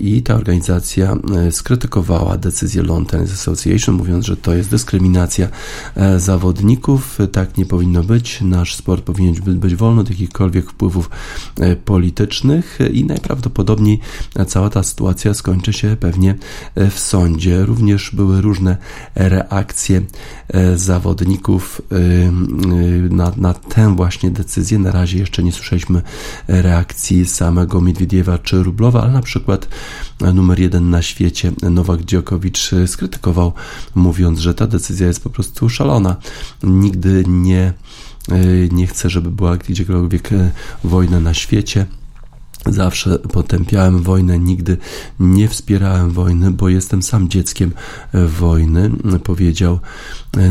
I 0.00 0.22
ta 0.22 0.34
organizacja 0.34 1.16
skrytykowała 1.50 2.36
decyzję 2.36 2.82
Lawn 2.82 3.04
Tennis 3.04 3.32
Association, 3.32 3.94
mówiąc, 3.94 4.26
że 4.26 4.36
to 4.36 4.54
jest 4.54 4.70
dyskryminacja 4.70 5.48
e, 5.96 6.20
zawodników, 6.20 7.18
tak 7.32 7.56
nie 7.56 7.66
powinno 7.66 8.02
być, 8.02 8.40
nasz 8.40 8.74
sport 8.74 9.04
powinien 9.04 9.34
być, 9.34 9.74
wolny 9.74 10.00
od 10.00 10.10
jakichkolwiek 10.10 10.70
wpływów 10.70 11.10
e, 11.60 11.76
politycznych. 11.76 12.78
I 12.92 13.04
najprawdopodobniej 13.04 14.00
cała 14.46 14.70
ta 14.70 14.82
sytuacja 14.82 15.34
skończy 15.34 15.72
się 15.72 15.96
pewnie 16.00 16.34
e, 16.74 16.90
w 16.90 16.98
sądzie. 16.98 17.64
Również 17.64 18.10
były 18.14 18.40
różne 18.40 18.76
reakcje 19.14 20.02
zawodników 20.76 21.82
na, 23.10 23.32
na 23.36 23.54
tę 23.54 23.96
właśnie 23.96 24.30
decyzję. 24.30 24.78
Na 24.78 24.92
razie 24.92 25.18
jeszcze 25.18 25.42
nie 25.42 25.52
słyszeliśmy 25.52 26.02
reakcji 26.48 27.26
samego 27.26 27.80
Miedwiediewa 27.80 28.38
czy 28.38 28.62
Rublowa, 28.62 29.02
ale 29.02 29.12
na 29.12 29.22
przykład 29.22 29.68
numer 30.34 30.60
jeden 30.60 30.90
na 30.90 31.02
świecie 31.02 31.52
Nowak 31.62 32.04
Dziokowicz 32.04 32.70
skrytykował, 32.86 33.52
mówiąc, 33.94 34.38
że 34.38 34.54
ta 34.54 34.66
decyzja 34.66 35.06
jest 35.06 35.22
po 35.22 35.30
prostu 35.30 35.68
szalona. 35.68 36.16
Nigdy 36.62 37.24
nie, 37.28 37.72
y, 38.32 38.68
nie 38.72 38.86
chcę, 38.86 39.10
żeby 39.10 39.30
była 39.30 39.56
gdziekolwiek 39.56 40.32
y, 40.32 40.50
wojna 40.84 41.20
na 41.20 41.34
świecie. 41.34 41.86
Zawsze 42.66 43.18
potępiałem 43.18 44.02
wojnę, 44.02 44.38
nigdy 44.38 44.76
nie 45.20 45.48
wspierałem 45.48 46.10
wojny, 46.10 46.50
bo 46.50 46.68
jestem 46.68 47.02
sam 47.02 47.28
dzieckiem 47.28 47.72
wojny, 48.38 48.90
powiedział 49.24 49.80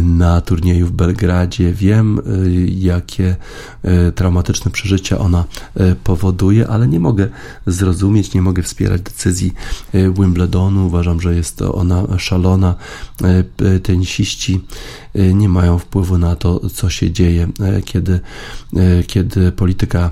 na 0.01 0.41
turnieju 0.41 0.87
w 0.87 0.91
Belgradzie. 0.91 1.73
Wiem, 1.73 2.19
jakie 2.67 3.35
e, 3.83 4.11
traumatyczne 4.11 4.71
przeżycia 4.71 5.17
ona 5.17 5.45
e, 5.75 5.95
powoduje, 5.95 6.67
ale 6.67 6.87
nie 6.87 6.99
mogę 6.99 7.27
zrozumieć, 7.67 8.33
nie 8.33 8.41
mogę 8.41 8.63
wspierać 8.63 9.01
decyzji 9.01 9.53
Wimbledonu. 9.93 10.87
Uważam, 10.87 11.21
że 11.21 11.35
jest 11.35 11.61
ona 11.61 12.19
szalona. 12.19 12.75
Tenisiści 13.83 14.61
nie 15.33 15.49
mają 15.49 15.79
wpływu 15.79 16.17
na 16.17 16.35
to, 16.35 16.69
co 16.69 16.89
się 16.89 17.11
dzieje, 17.11 17.47
kiedy, 17.85 18.19
kiedy 19.07 19.51
polityka 19.51 20.09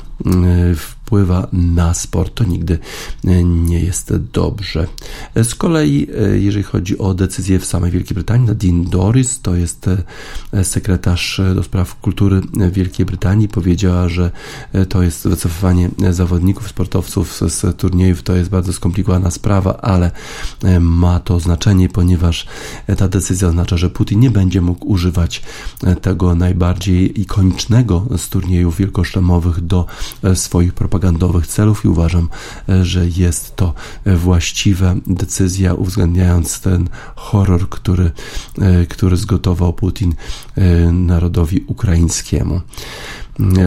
wpływa 0.76 1.48
na 1.54 1.94
sport, 1.94 2.36
to 2.36 2.44
nigdy 2.44 2.80
nie 3.44 3.80
jest 3.80 4.14
dobrze. 4.34 4.88
Z 5.36 5.56
kolei, 5.56 6.08
jeżeli 6.40 6.64
chodzi 6.64 6.98
o 6.98 7.14
decyzję 7.14 7.60
w 7.60 7.66
samej 7.66 7.92
Wielkiej 7.92 8.16
Brytanii, 8.16 8.48
Nadine 8.48 8.86
Doris, 8.90 9.42
to 9.42 9.56
jest 9.58 9.90
sekretarz 10.64 11.42
do 11.56 11.64
spraw 11.64 12.00
kultury 12.00 12.42
Wielkiej 12.72 13.06
Brytanii, 13.06 13.48
powiedziała, 13.48 14.10
że 14.10 14.32
to 14.90 15.04
jest 15.04 15.28
wycofywanie 15.28 15.90
zawodników, 16.12 16.70
sportowców 16.70 17.42
z 17.48 17.78
turniejów, 17.78 18.24
to 18.24 18.36
jest 18.36 18.50
bardzo 18.50 18.74
skomplikowana 18.74 19.32
sprawa, 19.32 19.78
ale 19.78 20.12
ma 20.80 21.20
to 21.20 21.40
znaczenie, 21.40 21.90
ponieważ 21.90 22.48
ta 22.98 23.08
decyzja 23.08 23.48
oznacza, 23.48 23.78
że 23.78 23.90
Putin 23.90 24.20
nie 24.20 24.32
będzie 24.32 24.62
mógł 24.62 24.88
używać 24.88 25.42
tego 26.02 26.36
najbardziej 26.36 27.22
ikonicznego 27.22 28.06
z 28.18 28.30
turniejów 28.30 28.78
wielkoszlemowych 28.78 29.62
do 29.62 29.86
swoich 30.34 30.74
propagand 30.74 31.18
propagandowych 31.18 31.48
celów. 31.48 31.86
I 31.86 31.88
uważam, 31.88 32.30
e, 32.70 32.86
że 32.86 33.08
jest 33.08 33.56
to 33.56 33.74
e, 34.06 34.16
właściwa 34.16 34.96
decyzja, 35.08 35.74
uwzględniając 35.74 36.62
ten 36.62 36.90
horror, 37.16 37.70
który, 37.70 38.12
e, 38.62 38.86
który 38.86 39.18
zgotował 39.18 39.47
Putin 39.56 40.14
narodowi 40.92 41.64
ukraińskiemu. 41.68 42.62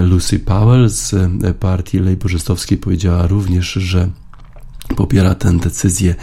Lucy 0.03 0.39
Powell 0.39 0.89
z 0.89 1.15
partii 1.61 1.99
lejburzystowskiej 1.99 2.79
powiedziała 2.79 3.27
również, 3.27 3.73
że 3.73 4.09
popiera 4.97 5.35
tę 5.35 5.59
decyzję, 5.59 6.15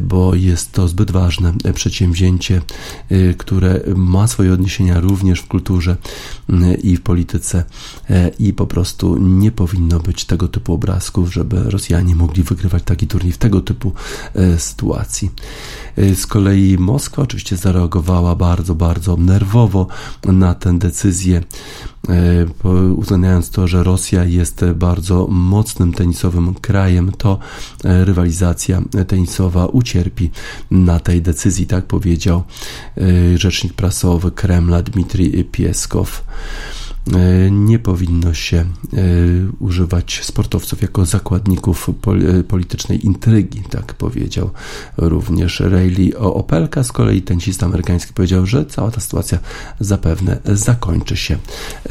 bo 0.00 0.34
jest 0.34 0.72
to 0.72 0.88
zbyt 0.88 1.10
ważne 1.10 1.52
przedsięwzięcie, 1.74 2.60
które 3.38 3.80
ma 3.96 4.26
swoje 4.26 4.52
odniesienia 4.52 5.00
również 5.00 5.40
w 5.40 5.46
kulturze 5.46 5.96
i 6.82 6.96
w 6.96 7.00
polityce 7.00 7.64
i 8.38 8.52
po 8.52 8.66
prostu 8.66 9.18
nie 9.18 9.52
powinno 9.52 10.00
być 10.00 10.24
tego 10.24 10.48
typu 10.48 10.72
obrazków, 10.72 11.32
żeby 11.32 11.70
Rosjanie 11.70 12.16
mogli 12.16 12.42
wygrywać 12.42 12.82
taki 12.82 13.06
turniej 13.06 13.32
w 13.32 13.38
tego 13.38 13.60
typu 13.60 13.92
sytuacji. 14.58 15.30
Z 16.14 16.26
kolei 16.26 16.78
Moskwa 16.78 17.22
oczywiście 17.22 17.56
zareagowała 17.56 18.34
bardzo, 18.34 18.74
bardzo 18.74 19.16
nerwowo 19.16 19.86
na 20.24 20.54
tę 20.54 20.78
decyzję 20.78 21.42
uwzględniając 22.96 23.50
to, 23.50 23.68
że 23.68 23.84
Rosja 23.84 24.24
jest 24.24 24.64
bardzo 24.74 25.26
mocnym 25.30 25.92
tenisowym 25.92 26.54
krajem, 26.54 27.12
to 27.18 27.38
rywalizacja 27.84 28.82
tenisowa 29.06 29.66
ucierpi 29.66 30.30
na 30.70 31.00
tej 31.00 31.22
decyzji, 31.22 31.66
tak 31.66 31.84
powiedział 31.84 32.42
rzecznik 33.36 33.72
prasowy 33.72 34.30
Kremla 34.30 34.82
Dmitrij 34.82 35.44
Pieskow. 35.44 36.24
E, 37.14 37.50
nie 37.50 37.78
powinno 37.78 38.34
się 38.34 38.56
e, 38.56 38.66
używać 39.58 40.20
sportowców 40.24 40.82
jako 40.82 41.04
zakładników 41.04 41.90
e, 42.38 42.42
politycznej 42.42 43.06
intrygi, 43.06 43.62
tak 43.70 43.94
powiedział 43.94 44.50
również 44.96 45.60
Rayleigh 45.60 46.16
Opelka. 46.18 46.84
Z 46.84 46.92
kolei 46.92 47.22
tenisista 47.22 47.66
amerykański 47.66 48.12
powiedział, 48.12 48.46
że 48.46 48.66
cała 48.66 48.90
ta 48.90 49.00
sytuacja 49.00 49.38
zapewne 49.80 50.38
zakończy 50.44 51.16
się 51.16 51.38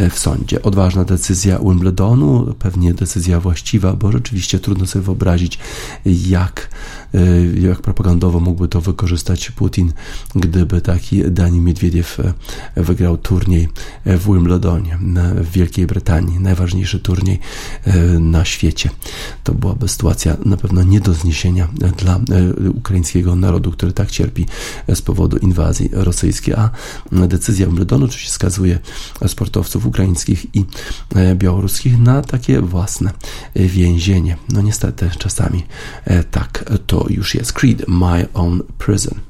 w 0.10 0.20
sądzie. 0.20 0.62
Odważna 0.62 1.04
decyzja 1.04 1.60
Wimbledonu, 1.60 2.54
pewnie 2.60 2.94
decyzja 2.94 3.40
właściwa, 3.40 3.94
bo 3.94 4.12
rzeczywiście 4.12 4.60
trudno 4.60 4.86
sobie 4.86 5.06
wyobrazić, 5.06 5.60
jak, 6.06 6.70
jak 7.60 7.82
propagandowo 7.82 8.40
mógłby 8.40 8.68
to 8.68 8.82
wykorzystać 8.82 9.52
Putin, 9.52 9.94
gdyby 10.36 10.82
taki 10.82 11.32
Dani 11.32 11.62
Miedwiediew 11.62 12.18
wygrał 12.76 13.18
turniej 13.18 13.70
w 14.06 14.26
Wimbledonie 14.26 14.98
w 15.36 15.52
Wielkiej 15.52 15.88
Brytanii, 15.88 16.40
najważniejszy 16.40 17.00
turniej 17.00 17.40
e, 17.84 17.98
na 18.20 18.46
świecie. 18.46 18.90
To 19.44 19.54
byłaby 19.54 19.88
sytuacja 19.88 20.38
na 20.46 20.58
pewno 20.58 20.84
nie 20.84 21.00
do 21.00 21.14
zniesienia 21.14 21.68
dla 21.98 22.16
e, 22.16 22.20
ukraińskiego 22.70 23.36
narodu, 23.36 23.72
który 23.72 23.94
tak 23.94 24.12
cierpi 24.12 24.46
z 24.96 25.02
powodu 25.02 25.38
inwazji 25.38 25.90
rosyjskiej, 25.94 26.54
a 26.54 26.70
decyzja 27.12 27.66
Wimbledonu 27.66 28.06
oczywiście 28.06 28.32
skazuje 28.32 28.80
sportowców 29.28 29.86
ukraińskich 29.86 30.56
i 30.56 30.66
e, 31.16 31.36
białoruskich 31.36 32.00
na 32.00 32.22
takie 32.22 32.62
własne 32.62 33.12
więzienie. 33.56 34.38
No 34.50 34.62
niestety 34.62 35.10
czasami 35.18 35.64
tak 36.32 36.66
to 36.88 37.05
już 37.10 37.36
jest. 37.36 37.54
Creed, 37.54 37.84
My 37.88 38.26
Own 38.34 38.64
Prison. 38.78 39.22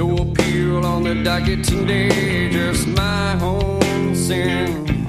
No 0.00 0.16
appeal 0.16 0.86
on 0.86 1.02
the 1.02 1.14
docket 1.22 1.62
today, 1.62 2.48
just 2.50 2.86
my 2.86 3.38
own 3.42 4.16
sin. 4.16 5.06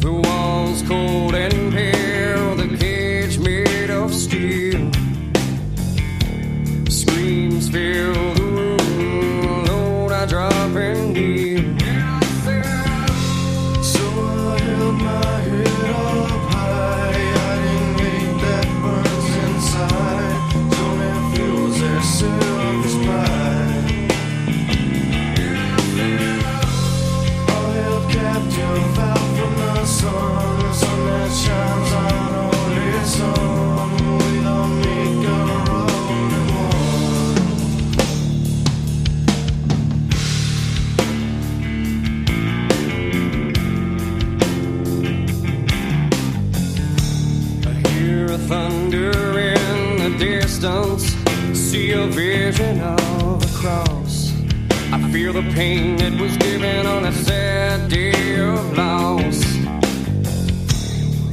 The 0.00 0.12
walls 0.12 0.82
cold 0.82 1.34
and 1.34 1.72
pale, 1.72 2.56
the 2.56 2.76
cage 2.76 3.38
made 3.38 3.90
of 3.90 4.12
steel. 4.12 4.69
Fill 7.30 8.34
the 8.34 8.42
room, 8.42 9.64
Lord, 9.66 10.12
I 10.12 10.26
drop 10.26 10.49
vision 52.50 52.80
of 52.80 53.44
a 53.44 53.58
cross. 53.58 54.32
I 54.92 54.98
feel 55.12 55.32
the 55.32 55.42
pain 55.54 55.96
that 55.98 56.20
was 56.20 56.36
given 56.38 56.84
on 56.84 57.04
a 57.04 57.12
sad 57.12 57.88
day 57.88 58.40
of 58.40 58.76
loss. 58.76 59.38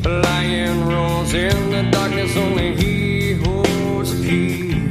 Lion 0.05 0.87
roars 0.87 1.33
in 1.33 1.71
the 1.71 1.89
darkness, 1.91 2.37
only 2.37 2.75
he 2.75 3.33
holds 3.43 4.09
the 4.13 4.27
key. 4.27 4.89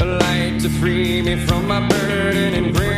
A 0.00 0.06
light 0.22 0.60
to 0.60 0.68
free 0.78 1.22
me 1.22 1.34
from 1.46 1.66
my 1.66 1.80
burden 1.88 2.54
and 2.54 2.74
grant 2.74 2.89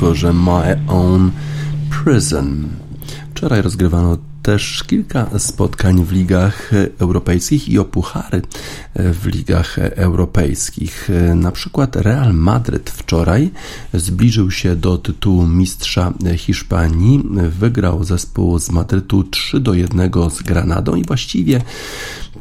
utworze 0.00 0.32
My 0.32 0.80
Own 0.88 1.30
Prison. 1.90 2.68
Wczoraj 3.30 3.62
rozgrywano 3.62 4.18
też 4.42 4.84
kilka 4.86 5.38
spotkań 5.38 6.04
w 6.04 6.12
ligach 6.12 6.70
europejskich 6.98 7.68
i 7.68 7.78
opuchary 7.78 8.42
w 8.94 9.26
ligach 9.26 9.78
europejskich. 9.78 11.08
Na 11.34 11.52
przykład 11.52 11.96
Real 11.96 12.34
Madryt 12.34 12.90
wczoraj 12.90 13.50
zbliżył 13.94 14.50
się 14.50 14.76
do 14.76 14.98
tytułu 14.98 15.46
mistrza 15.46 16.12
Hiszpanii. 16.36 17.22
Wygrał 17.58 18.04
zespół 18.04 18.58
z 18.58 18.70
Madrytu 18.70 19.24
3 19.24 19.60
do 19.60 19.74
1 19.74 20.10
z 20.30 20.42
Granadą 20.42 20.94
i 20.94 21.04
właściwie 21.04 21.62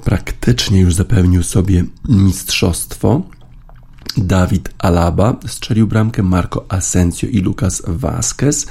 praktycznie 0.04 0.80
już 0.80 0.94
zapewnił 0.96 1.44
sobie 1.44 1.84
mistrzostwo. 2.10 3.22
Dawid 4.18 4.70
Alaba 4.80 5.36
strzelił 5.48 5.88
bramkę 5.88 6.24
Marco 6.24 6.66
Asensio 6.70 7.28
i 7.28 7.40
Lucas 7.40 7.82
Vazquez. 7.88 8.68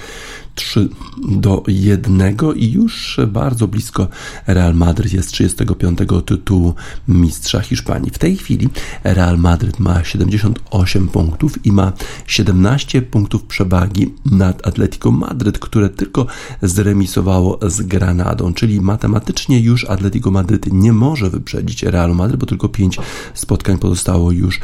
3 0.59 0.89
do 1.29 1.63
1 1.69 2.37
i 2.57 2.73
już 2.73 3.21
bardzo 3.29 3.69
blisko 3.69 4.09
Real 4.47 4.75
Madryt 4.75 5.13
jest 5.13 5.33
35 5.33 5.99
tytułu 6.27 6.75
mistrza 7.09 7.61
Hiszpanii. 7.61 8.11
W 8.11 8.19
tej 8.19 8.37
chwili 8.37 8.69
Real 9.05 9.39
Madryt 9.39 9.79
ma 9.79 10.05
78 10.05 11.09
punktów 11.09 11.67
i 11.67 11.73
ma 11.73 11.93
17 12.27 13.03
punktów 13.03 13.45
przewagi 13.45 14.15
nad 14.31 14.67
Atletico 14.67 15.11
Madryt, 15.11 15.59
które 15.59 15.89
tylko 15.89 16.27
zremisowało 16.63 17.59
z 17.63 17.83
Granadą, 17.83 18.55
czyli 18.55 18.81
matematycznie 18.81 19.61
już 19.61 19.85
Atletico 19.85 20.31
Madryt 20.31 20.73
nie 20.73 20.93
może 20.93 21.31
wyprzedzić 21.31 21.83
Realu 21.83 22.15
Madryt, 22.15 22.41
bo 22.41 22.47
tylko 22.47 22.69
5 22.69 22.99
spotkań 23.35 23.79
pozostało 23.79 24.33
już 24.33 24.61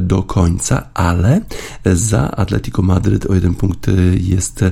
do 0.00 0.22
końca, 0.22 0.88
ale 0.94 1.40
za 1.84 2.30
Atletico 2.30 2.82
Madryt 2.82 3.26
o 3.26 3.34
jeden 3.34 3.54
punkt 3.54 3.86
jest 4.20 4.64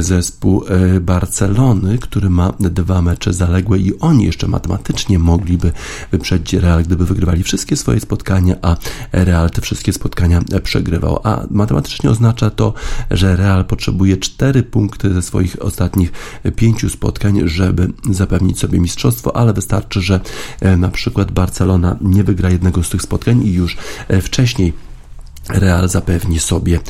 zespół 0.00 0.64
e, 0.68 1.00
Barcelony, 1.00 1.98
który 1.98 2.30
ma 2.30 2.52
dwa 2.60 3.02
mecze 3.02 3.32
zaległe 3.32 3.78
i 3.78 3.98
oni 3.98 4.24
jeszcze 4.24 4.48
matematycznie 4.48 5.18
mogliby 5.18 5.72
wyprzedzić 6.12 6.52
Real, 6.52 6.82
gdyby 6.82 7.06
wygrywali 7.06 7.42
wszystkie 7.42 7.76
swoje 7.76 8.00
spotkania, 8.00 8.56
a 8.62 8.76
Real 9.12 9.50
te 9.50 9.60
wszystkie 9.60 9.92
spotkania 9.92 10.40
przegrywał. 10.62 11.20
A 11.24 11.46
matematycznie 11.50 12.10
oznacza 12.10 12.50
to, 12.50 12.74
że 13.10 13.36
Real 13.36 13.64
potrzebuje 13.64 14.16
cztery 14.16 14.62
punkty 14.62 15.14
ze 15.14 15.22
swoich 15.22 15.62
ostatnich 15.62 16.12
pięciu 16.56 16.88
spotkań, 16.88 17.40
żeby 17.44 17.92
zapewnić 18.10 18.58
sobie 18.58 18.80
mistrzostwo, 18.80 19.36
ale 19.36 19.52
wystarczy, 19.52 20.00
że 20.00 20.20
e, 20.60 20.76
na 20.76 20.88
przykład 20.88 21.32
Barcelona 21.32 21.96
nie 22.00 22.24
wygra 22.24 22.50
jednego 22.50 22.82
z 22.82 22.90
tych 22.90 23.02
spotkań 23.02 23.42
i 23.46 23.52
już 23.52 23.76
e, 24.08 24.20
wcześniej 24.20 24.72
Real 25.48 25.88
zapewni 25.88 26.40
sobie 26.40 26.80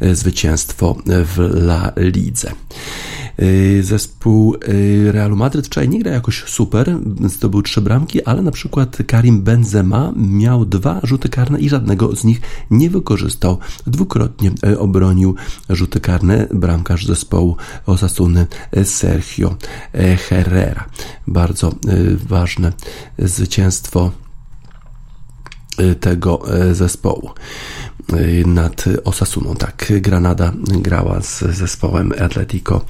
e, 0.00 0.14
zwycięstwo 0.14 0.96
w 1.06 1.38
La 1.38 1.92
Lidze. 1.96 2.52
E, 3.36 3.82
zespół 3.82 4.54
e, 4.54 5.12
Realu 5.12 5.36
Madryt 5.36 5.66
wczoraj 5.66 5.88
nie 5.88 5.98
gra 5.98 6.12
jakoś 6.12 6.44
super, 6.46 6.98
zdobył 7.26 7.62
trzy 7.62 7.80
bramki, 7.80 8.24
ale 8.24 8.42
na 8.42 8.50
przykład 8.50 8.98
Karim 9.06 9.42
Benzema 9.42 10.12
miał 10.16 10.64
dwa 10.64 11.00
rzuty 11.02 11.28
karne 11.28 11.60
i 11.60 11.68
żadnego 11.68 12.16
z 12.16 12.24
nich 12.24 12.40
nie 12.70 12.90
wykorzystał. 12.90 13.58
Dwukrotnie 13.86 14.50
obronił 14.78 15.34
rzuty 15.68 16.00
karne 16.00 16.46
bramkarz 16.54 17.06
zespołu 17.06 17.56
Osasuny 17.86 18.46
Sergio 18.84 19.56
Herrera. 20.28 20.84
Bardzo 21.26 21.74
ważne 22.28 22.72
zwycięstwo 23.18 24.10
tego 26.00 26.42
zespołu. 26.72 27.30
Y, 28.12 28.44
nad 28.46 28.84
Osasuną. 29.04 29.54
Tak, 29.54 29.92
Granada 30.00 30.52
grała 30.56 31.20
z 31.20 31.40
zespołem 31.40 32.12
Atletico 32.20 32.84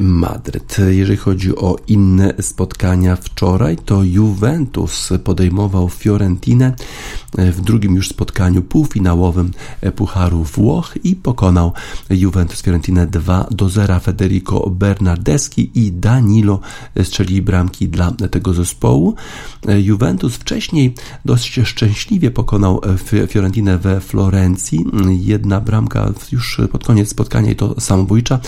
Madryt. 0.00 0.76
Jeżeli 0.88 1.16
chodzi 1.16 1.56
o 1.56 1.76
inne 1.86 2.34
spotkania 2.40 3.16
wczoraj, 3.16 3.76
to 3.76 4.02
Juventus 4.02 5.10
podejmował 5.24 5.88
Fiorentinę 5.88 6.72
w 7.38 7.60
drugim 7.60 7.96
już 7.96 8.08
spotkaniu 8.08 8.62
półfinałowym 8.62 9.50
Pucharu 9.96 10.44
Włoch 10.44 10.94
i 11.04 11.16
pokonał 11.16 11.72
Juventus 12.10 12.62
Fiorentinę 12.62 13.06
2 13.06 13.46
do 13.50 13.68
0. 13.68 14.00
Federico 14.00 14.70
Bernardeschi 14.70 15.70
i 15.74 15.92
Danilo 15.92 16.60
strzeli 17.02 17.42
bramki 17.42 17.88
dla 17.88 18.10
tego 18.10 18.54
zespołu. 18.54 19.14
Juventus 19.68 20.34
wcześniej 20.34 20.94
dość 21.24 21.60
szczęśliwie 21.64 22.30
pokonał 22.30 22.80
Fiorentinę 23.28 23.78
we 23.78 24.00
Florencji 24.00 24.84
Jedna 25.08 25.60
bramka 25.60 26.12
już 26.32 26.60
pod 26.72 26.84
koniec 26.84 27.08
spotkania 27.08 27.50
i 27.50 27.56
to 27.56 27.80
samobójcza, 27.80 28.40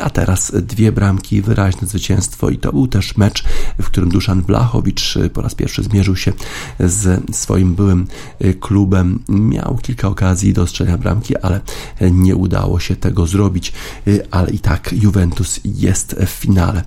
a 0.00 0.10
teraz 0.10 0.52
dwie 0.62 0.92
bramki, 0.92 1.42
wyraźne 1.42 1.88
zwycięstwo 1.88 2.50
i 2.50 2.58
to 2.58 2.72
był 2.72 2.86
też 2.86 3.16
mecz, 3.16 3.44
w 3.78 3.86
którym 3.86 4.08
Duszan 4.08 4.42
Blachowicz 4.42 5.18
po 5.32 5.42
raz 5.42 5.54
pierwszy 5.54 5.82
zmierzył 5.82 6.16
się 6.16 6.32
z 6.80 7.22
swoim 7.36 7.74
byłym 7.74 8.06
klubem. 8.60 9.18
Miał 9.28 9.78
kilka 9.82 10.08
okazji 10.08 10.52
do 10.52 10.66
strzelenia 10.66 10.98
bramki, 10.98 11.36
ale 11.36 11.60
nie 12.10 12.36
udało 12.36 12.80
się 12.80 12.96
tego 12.96 13.26
zrobić, 13.26 13.72
ale 14.30 14.50
i 14.50 14.58
tak 14.58 14.92
Juventus 14.92 15.60
jest 15.64 16.16
w 16.26 16.28
finale 16.28 16.82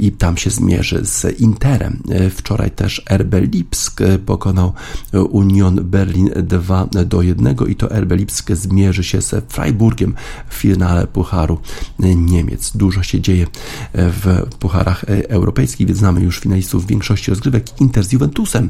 i 0.00 0.12
tam 0.12 0.36
się 0.36 0.50
zmierzy 0.50 1.00
z 1.06 1.40
Interem. 1.40 2.02
Wczoraj 2.30 2.70
też 2.70 3.02
RB 3.10 3.34
Lipsk 3.34 4.00
pokonał 4.26 4.72
Union 5.12 5.80
Berlin 5.84 6.30
2 6.42 6.88
do 7.06 7.22
1 7.22 7.56
i 7.68 7.74
to 7.74 8.00
RB 8.00 8.12
Lipsk 8.12 8.52
zmierzy 8.52 9.04
się 9.04 9.22
z 9.22 9.44
Freiburgiem 9.52 10.14
w 10.48 10.54
finale 10.54 11.06
Pucharu 11.06 11.58
Niemiec. 11.98 12.76
Dużo 12.76 13.02
się 13.02 13.20
dzieje 13.20 13.46
w 13.94 14.46
pucharach 14.58 15.04
europejskich, 15.08 15.86
więc 15.86 15.98
znamy 15.98 16.20
już 16.20 16.40
finalistów 16.40 16.84
w 16.84 16.88
większości 16.88 17.30
rozgrywek 17.30 17.80
Inter 17.80 18.04
z 18.04 18.12
Juventusem, 18.12 18.68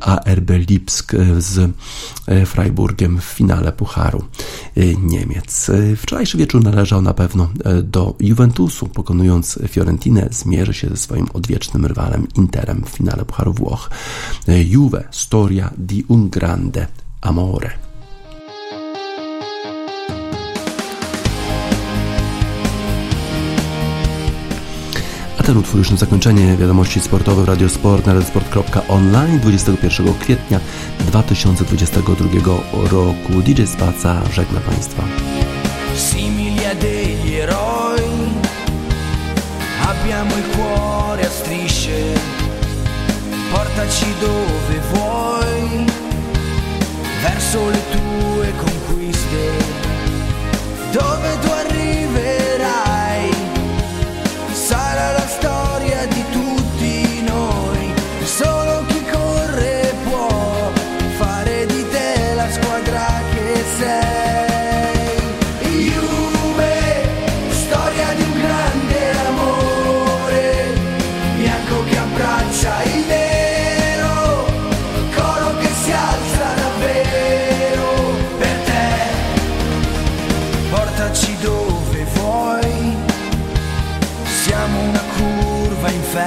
a 0.00 0.30
RB 0.34 0.50
Lipsk 0.68 1.12
z 1.38 1.70
Freiburgiem 2.46 3.20
w 3.20 3.24
finale 3.24 3.72
Pucharu 3.72 4.24
Niemiec. 5.02 5.70
Wczorajszy 5.96 6.38
wieczór 6.38 6.64
należał 6.64 7.02
na 7.02 7.14
pewno 7.14 7.48
do 7.82 8.14
Juventusu, 8.20 8.88
pokonując 8.88 9.58
Fiorentinę, 9.68 10.28
zmierzy 10.30 10.74
się 10.74 10.88
ze 10.88 10.96
swoim 10.96 11.26
odwiecznym 11.32 11.86
rywalem 11.86 12.26
Interem 12.34 12.84
w 12.84 12.88
finale 12.88 13.24
Pucharu 13.24 13.52
Włoch. 13.52 13.90
Juve, 14.46 15.08
storia 15.10 15.70
di 15.78 16.04
un 16.08 16.28
grande 16.28 16.86
amore. 17.20 17.89
Ten 25.50 25.58
utwór 25.58 25.78
już 25.78 25.90
na 25.90 25.96
zakończenie 25.96 26.56
wiadomości 26.56 27.00
sportowych 27.00 27.46
Radio 27.46 27.68
Sport 27.68 28.06
na 28.06 28.14
radiosport.online 28.14 29.40
21 29.40 30.14
kwietnia 30.14 30.60
2022 31.00 32.26
roku. 32.90 33.42
DJ 33.42 33.62
Spaca 33.64 34.22
żegna 34.32 34.60
Państwa. 34.60 35.02
Abbiamo 39.90 40.36
il 40.38 40.44
cuore 40.56 41.26
a 41.26 41.30
strisce 41.30 41.98
Portaci 43.52 44.06
dove 44.20 44.80
vuoi 44.92 45.86
Verso 47.22 47.70
le 47.70 47.80
tue 47.92 48.52
conquiste 48.64 49.42
Dove 50.92 51.38
tu 51.42 51.59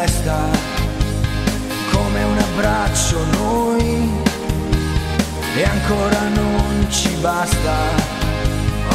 testa, 0.06 0.50
come 1.92 2.24
un 2.24 2.38
abbraccio 2.38 3.24
noi, 3.38 4.10
e 5.56 5.64
ancora 5.64 6.28
non 6.28 6.88
ci 6.90 7.16
basta, 7.22 7.74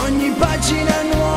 ogni 0.05 0.31
pagina 0.33 1.03
nuova. 1.11 1.28